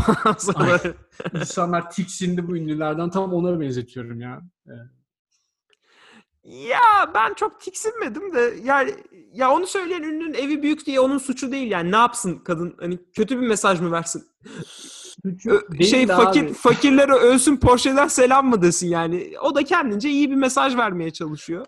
[1.34, 4.40] İnsanlar tiksindi bu ünlülerden tam onlara benzetiyorum ya.
[6.44, 8.94] Ya ben çok tiksinmedim de yani
[9.32, 12.98] ya onu söyleyen ünlünün evi büyük diye onun suçu değil yani ne yapsın kadın hani
[13.12, 14.24] kötü bir mesaj mı versin
[15.24, 16.52] Değil şey fakir abi.
[16.52, 21.66] fakirlere ölsün Porsche'den selam mı desin yani o da kendince iyi bir mesaj vermeye çalışıyor.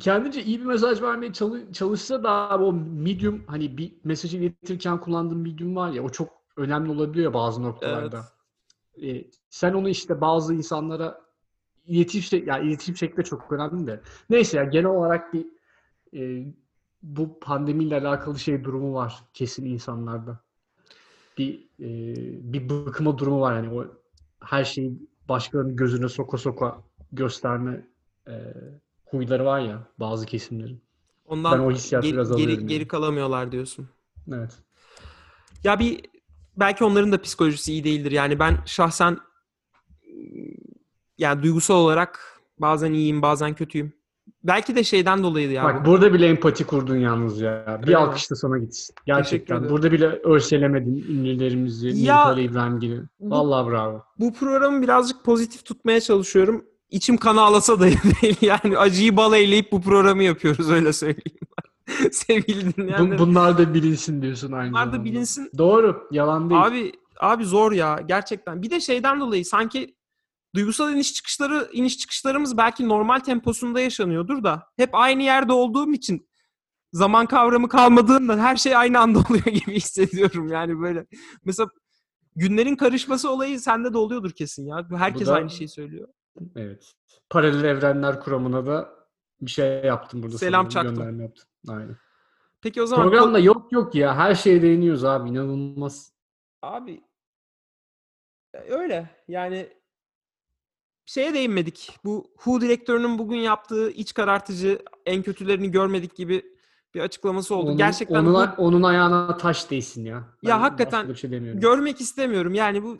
[0.00, 5.00] kendince iyi bir mesaj vermeye çalı- çalışsa da abi o medium hani bir mesajı iletirken
[5.00, 8.24] kullandığım medium var ya o çok önemli olabiliyor bazı noktalarda.
[9.02, 11.20] Ee, sen onu işte bazı insanlara
[11.88, 14.00] iletişim şey, yani iletişim şekli çok önemli de.
[14.30, 15.46] Neyse ya genel olarak bir
[16.14, 16.52] e,
[17.02, 20.40] bu pandemiyle alakalı şey durumu var kesin insanlarda.
[21.38, 22.14] Bir e,
[22.52, 23.86] bir bıkma durumu var yani o
[24.40, 24.92] her şeyi
[25.28, 26.78] başkalarının gözüne soka soka
[27.12, 27.86] gösterme
[28.28, 28.54] e,
[29.04, 30.82] huyları var ya bazı kesimlerin.
[31.26, 33.88] Ondan Ben o hissiyatı geri, biraz geri, geri kalamıyorlar diyorsun.
[34.32, 34.58] Evet.
[35.64, 36.00] Ya bir
[36.56, 38.12] belki onların da psikolojisi iyi değildir.
[38.12, 39.18] Yani ben şahsen
[41.18, 43.92] yani duygusal olarak bazen iyiyim, bazen kötüyüm.
[44.44, 45.64] Belki de şeyden dolayıydı ya.
[45.64, 45.90] Bak bu.
[45.90, 47.64] burada bile empati kurdun yalnız ya.
[47.66, 47.96] Öyle Bir mi?
[47.96, 48.94] alkış da sana gitsin.
[49.06, 49.68] Gerçekten.
[49.68, 51.88] Burada bile örselemedin ünlülerimizi.
[51.88, 53.00] Ya, Nilüfer İbrahim gibi.
[53.20, 54.02] Vallahi bravo.
[54.18, 56.64] Bu programı birazcık pozitif tutmaya çalışıyorum.
[56.90, 57.84] İçim kan ağlasa da
[58.22, 58.36] değil.
[58.40, 61.38] Yani acıyı bal eyleyip bu programı yapıyoruz öyle söyleyeyim.
[62.12, 63.18] Sevgili dinleyenler.
[63.18, 65.04] bunlar da bilinsin diyorsun aynı Bunlar da zamanda.
[65.04, 65.50] bilinsin.
[65.58, 66.08] Doğru.
[66.10, 66.62] Yalan değil.
[66.62, 68.62] Abi abi zor ya gerçekten.
[68.62, 69.94] Bir de şeyden dolayı sanki
[70.58, 76.28] duygusal iniş çıkışları iniş çıkışlarımız belki normal temposunda yaşanıyordur da hep aynı yerde olduğum için
[76.92, 81.06] zaman kavramı kalmadığından her şey aynı anda oluyor gibi hissediyorum yani böyle.
[81.44, 81.68] Mesela
[82.36, 84.86] günlerin karışması olayı sende de oluyordur kesin ya.
[84.96, 86.08] Herkes da- aynı şeyi söylüyor.
[86.56, 86.92] Evet.
[87.30, 88.90] Paralel evrenler kuramına da
[89.40, 90.38] bir şey yaptım burada.
[90.38, 91.20] Selam çaktım.
[91.20, 91.48] Yaptım.
[91.68, 91.96] Aynen.
[92.60, 94.16] Peki o zaman Programda yok yok ya.
[94.16, 95.28] Her şeye değiniyoruz abi.
[95.28, 96.12] inanılmaz.
[96.62, 97.04] Abi
[98.54, 99.77] e, öyle yani
[101.08, 101.98] şeye değinmedik.
[102.04, 106.42] Bu Who direktörünün bugün yaptığı iç karartıcı en kötülerini görmedik gibi
[106.94, 107.66] bir açıklaması oldu.
[107.66, 110.14] Onun, Gerçekten onun, Who- onun ayağına taş değsin ya.
[110.14, 111.60] Ya Ben hakikaten başka bir şey demiyorum.
[111.60, 112.54] görmek istemiyorum.
[112.54, 112.98] Yani bu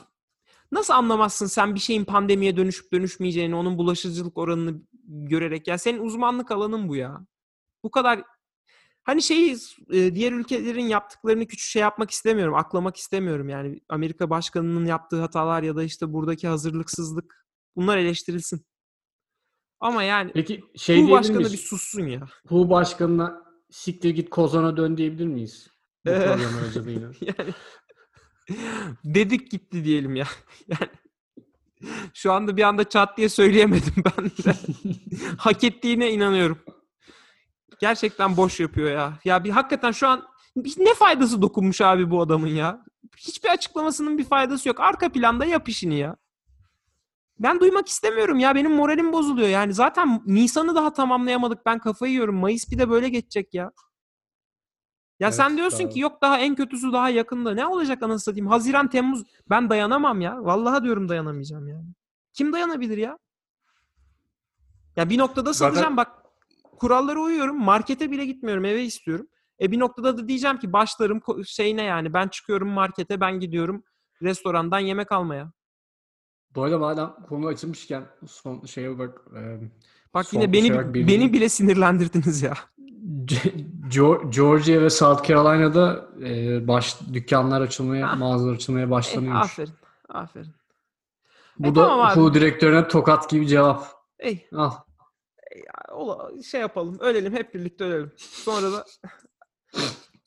[0.72, 6.50] nasıl anlamazsın sen bir şeyin pandemiye dönüşüp dönüşmeyeceğini, onun bulaşıcılık oranını görerek ya senin uzmanlık
[6.50, 7.26] alanın bu ya.
[7.84, 8.22] Bu kadar
[9.04, 9.56] hani şeyi
[9.92, 13.48] e, diğer ülkelerin yaptıklarını küçük şey yapmak istemiyorum, aklamak istemiyorum.
[13.48, 18.66] Yani Amerika başkanının yaptığı hatalar ya da işte buradaki hazırlıksızlık bunlar eleştirilsin.
[19.80, 22.28] Ama yani Peki şey diyebilir başkanı bir sussun ya.
[22.50, 25.68] Bu başkanına siktir git kozana dön diyebilir miyiz?
[26.06, 26.10] Bu.
[27.20, 27.54] Yani
[29.04, 30.26] dedik gitti diyelim ya.
[30.68, 30.90] Yani
[32.14, 34.54] şu anda bir anda çat diye söyleyemedim ben de.
[35.38, 36.58] Hak ettiğine inanıyorum.
[37.80, 39.18] Gerçekten boş yapıyor ya.
[39.24, 40.26] Ya bir hakikaten şu an
[40.76, 42.84] ne faydası dokunmuş abi bu adamın ya?
[43.16, 44.80] Hiçbir açıklamasının bir faydası yok.
[44.80, 46.16] Arka planda yap işini ya.
[47.40, 48.54] Ben duymak istemiyorum ya.
[48.54, 49.48] Benim moralim bozuluyor.
[49.48, 51.66] Yani zaten Nisan'ı daha tamamlayamadık.
[51.66, 52.36] Ben kafayı yiyorum.
[52.36, 53.62] Mayıs bir de böyle geçecek ya.
[55.20, 55.90] Ya Evet, sen diyorsun bravo.
[55.90, 57.54] ki yok daha en kötüsü daha yakında.
[57.54, 58.46] Ne olacak anasını satayım?
[58.46, 59.22] Haziran, Temmuz.
[59.50, 60.36] Ben dayanamam ya.
[60.44, 61.88] Vallahi diyorum dayanamayacağım yani.
[62.32, 63.18] Kim dayanabilir ya?
[64.96, 66.12] Ya bir noktada Zaten- satacağım bak.
[66.78, 67.60] Kurallara uyuyorum.
[67.64, 68.64] Markete bile gitmiyorum.
[68.64, 69.26] Eve istiyorum.
[69.60, 72.12] E bir noktada da diyeceğim ki başlarım ko- şeyine yani.
[72.12, 73.84] Ben çıkıyorum markete, ben gidiyorum
[74.22, 75.52] restorandan yemek almaya.
[76.54, 79.20] Bu arada madem konu açılmışken son şeye bak.
[79.36, 79.40] e,
[80.14, 82.54] Bak yine beni beni bile sinirlendirdiniz ya.
[83.24, 88.18] Ge- Georgia ve South Carolina'da e, baş dükkanlar açılmaya, Ah.
[88.18, 89.44] mağazalar açılmaya başlanıyormuş.
[89.44, 89.72] aferin.
[90.08, 90.54] Aferin.
[91.58, 92.12] Bu E, da tamam abi.
[92.20, 93.86] okul direktörüne tokat gibi cevap.
[94.18, 94.70] Ey, Al.
[95.92, 96.98] ola, şey yapalım.
[97.00, 98.12] Ölelim hep birlikte ölelim.
[98.18, 98.84] Sonra da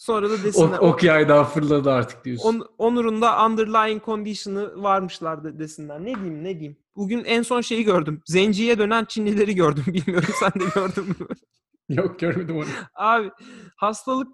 [0.01, 0.77] sonra da Ok, desinler.
[0.79, 2.59] ok yaydan fırladı artık diyorsun.
[2.59, 5.99] On, Onur'un da underlying condition'ı varmışlar de- desinler.
[5.99, 6.77] Ne diyeyim ne diyeyim.
[6.95, 8.21] Bugün en son şeyi gördüm.
[8.25, 9.83] Zenciye dönen Çinlileri gördüm.
[9.93, 11.15] Bilmiyorum sen de gördün mü?
[11.89, 12.65] Yok görmedim onu.
[12.95, 13.31] Abi
[13.75, 14.27] hastalık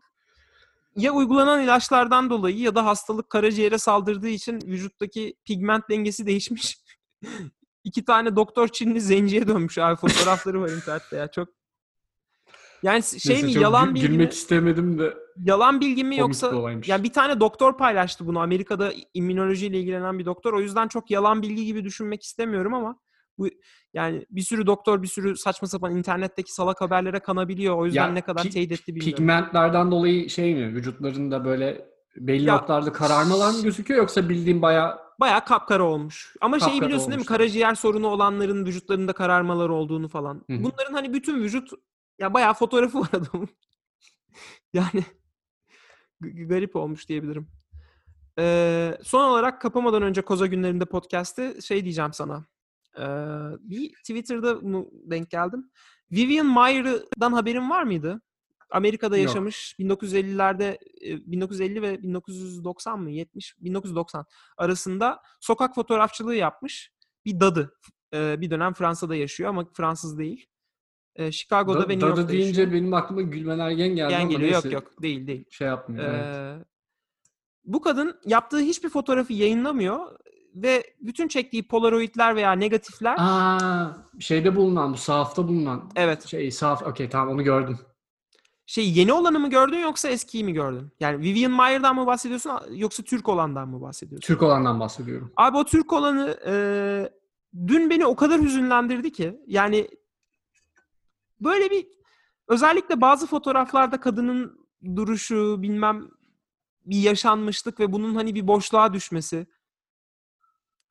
[0.95, 6.77] ya uygulanan ilaçlardan dolayı ya da hastalık karaciğere saldırdığı için vücuttaki pigment dengesi değişmiş.
[7.83, 9.95] İki tane doktor Çinli zenciye dönmüş abi.
[9.95, 11.27] Fotoğrafları var internette ya.
[11.31, 11.49] Çok
[12.83, 14.11] yani şey Neyse, mi yalan bilgi mi?
[14.13, 16.51] Gülmek istemedim de Yalan bilgi mi yoksa
[16.87, 18.39] yani bir tane doktor paylaştı bunu.
[18.39, 20.53] Amerika'da immünolojiyle ilgilenen bir doktor.
[20.53, 22.99] O yüzden çok yalan bilgi gibi düşünmek istemiyorum ama
[23.37, 23.47] bu
[23.93, 27.77] yani bir sürü doktor bir sürü saçma sapan internetteki salak haberlere kanabiliyor.
[27.77, 29.17] O yüzden Ya, ne kadar pi- teyit etti bilmiyorum.
[29.17, 30.75] Pigmentlerden dolayı şey mi?
[30.75, 36.35] Vücutlarında böyle belli Ya- noktalarda kararmalar mı gözüküyor yoksa bildiğin bayağı Bayağı kapkara olmuş.
[36.41, 37.25] Ama şeyi Kapkara biliyorsun değil mi?
[37.25, 40.43] Karaciğer sorunu olanların vücutlarında kararmalar olduğunu falan.
[40.49, 40.63] Hı hı.
[40.63, 41.69] Bunların hani bütün vücut
[42.19, 43.49] ya bayağı fotoğrafı var adamın.
[44.73, 45.03] yani
[46.21, 47.47] garip olmuş diyebilirim.
[48.39, 52.45] Ee, son olarak kapamadan önce Koza günlerinde podcast'te şey diyeceğim sana.
[52.97, 53.03] Ee,
[53.59, 55.71] bir Twitter'da bunu denk geldim.
[56.11, 58.21] Vivian Mayer'dan haberin var mıydı?
[58.69, 59.27] Amerika'da Yok.
[59.27, 59.75] yaşamış.
[59.79, 63.11] 1950'lerde e, 1950 ve 1990 mı?
[63.11, 64.25] 70 1990
[64.57, 66.91] arasında sokak fotoğrafçılığı yapmış.
[67.25, 67.73] Bir dadı.
[68.13, 70.45] Ee, bir dönem Fransa'da yaşıyor ama Fransız değil.
[71.17, 72.71] Ee, Chicago'da da, ve New York'ta deyince yaşıyor.
[72.81, 74.63] benim aklıma Gülmen Ergen geldi Gen geliyor.
[74.63, 75.01] Yok yok.
[75.01, 75.45] Değil değil.
[75.49, 76.03] şey yapmıyor.
[76.05, 76.25] evet.
[76.25, 76.65] Ee,
[77.65, 79.99] bu kadın yaptığı hiçbir fotoğrafı yayınlamıyor
[80.55, 85.91] ve bütün çektiği polaroidler veya negatifler Aa, şeyde bulunan, bu sahafta bulunan.
[85.95, 86.27] evet.
[86.27, 87.79] Şey sahaf, okey tamam onu gördüm.
[88.65, 90.91] Şey yeni olanı mı gördün yoksa eskiyi mi gördün?
[90.99, 94.27] Yani Vivian Mayer'dan mı bahsediyorsun yoksa Türk olandan mı bahsediyorsun?
[94.27, 95.31] Türk olandan bahsediyorum.
[95.37, 96.53] Abi o Türk olanı e,
[97.67, 99.39] dün beni o kadar hüzünlendirdi ki.
[99.47, 99.87] Yani
[101.41, 101.87] böyle bir
[102.47, 106.09] özellikle bazı fotoğraflarda kadının duruşu bilmem
[106.85, 109.47] bir yaşanmışlık ve bunun hani bir boşluğa düşmesi.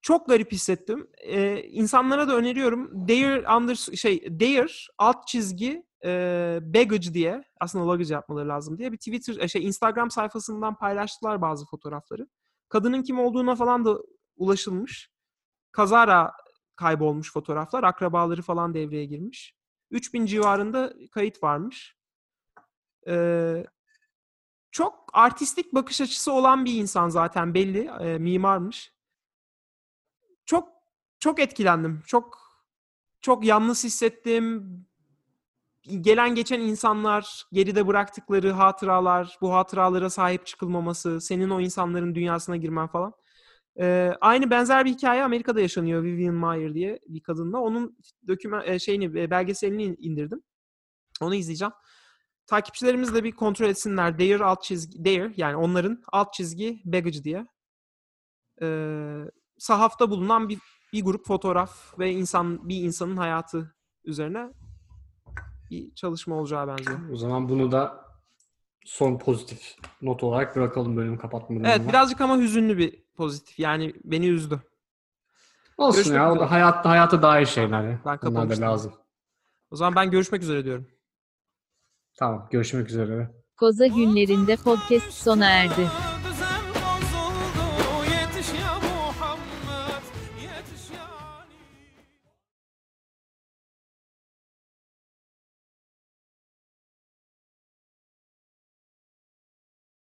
[0.02, 1.08] Çok garip hissettim.
[1.18, 3.08] E, insanlara da öneriyorum.
[3.08, 8.96] Dare under şey Dare alt çizgi e, baggage diye aslında luggage yapmaları lazım diye bir
[8.96, 12.28] Twitter e, şey Instagram sayfasından paylaştılar bazı fotoğrafları.
[12.68, 13.98] Kadının kim olduğuna falan da
[14.36, 15.10] ulaşılmış.
[15.72, 16.32] Kazara
[16.76, 17.82] kaybolmuş fotoğraflar.
[17.82, 19.55] Akrabaları falan devreye girmiş.
[19.90, 21.96] 3000 civarında kayıt varmış.
[23.08, 23.66] Ee,
[24.70, 27.90] çok artistik bakış açısı olan bir insan zaten belli.
[28.00, 28.92] Ee, mimarmış.
[30.44, 30.68] Çok
[31.18, 32.02] çok etkilendim.
[32.06, 32.46] Çok
[33.20, 34.86] çok yalnız hissettim.
[36.00, 42.86] Gelen geçen insanlar, geride bıraktıkları hatıralar, bu hatıralara sahip çıkılmaması, senin o insanların dünyasına girmen
[42.86, 43.14] falan.
[43.80, 47.58] Ee, aynı benzer bir hikaye Amerika'da yaşanıyor Vivian Mayer diye bir kadınla.
[47.58, 47.96] Onun
[48.28, 50.42] doküman e, şeyini e, belgeselini indirdim.
[51.20, 51.72] Onu izleyeceğim.
[52.46, 54.18] Takipçilerimiz de bir kontrol etsinler.
[54.18, 57.46] Dare alt çizgi Dare yani onların alt çizgi baggage diye.
[58.62, 59.24] Ee,
[59.58, 60.58] sahafta bulunan bir
[60.92, 63.74] bir grup fotoğraf ve insan bir insanın hayatı
[64.04, 64.52] üzerine
[65.70, 67.10] bir çalışma olacağı benziyor.
[67.12, 68.04] O zaman bunu da
[68.84, 71.64] son pozitif not olarak bırakalım bölümü kapatmadan.
[71.64, 71.88] Evet ama.
[71.88, 73.58] birazcık ama hüzünlü bir pozitif.
[73.58, 74.60] Yani beni üzdü.
[75.78, 76.32] Olsun Görüşmek ya.
[76.32, 76.44] Üzere.
[76.44, 78.00] hayatta hayata dair şeyler ya.
[78.06, 78.92] Ben Bunlar da lazım.
[79.70, 80.86] O zaman ben görüşmek üzere diyorum.
[82.18, 82.48] Tamam.
[82.50, 83.30] Görüşmek üzere.
[83.56, 86.15] Koza günlerinde podcast sona erdi.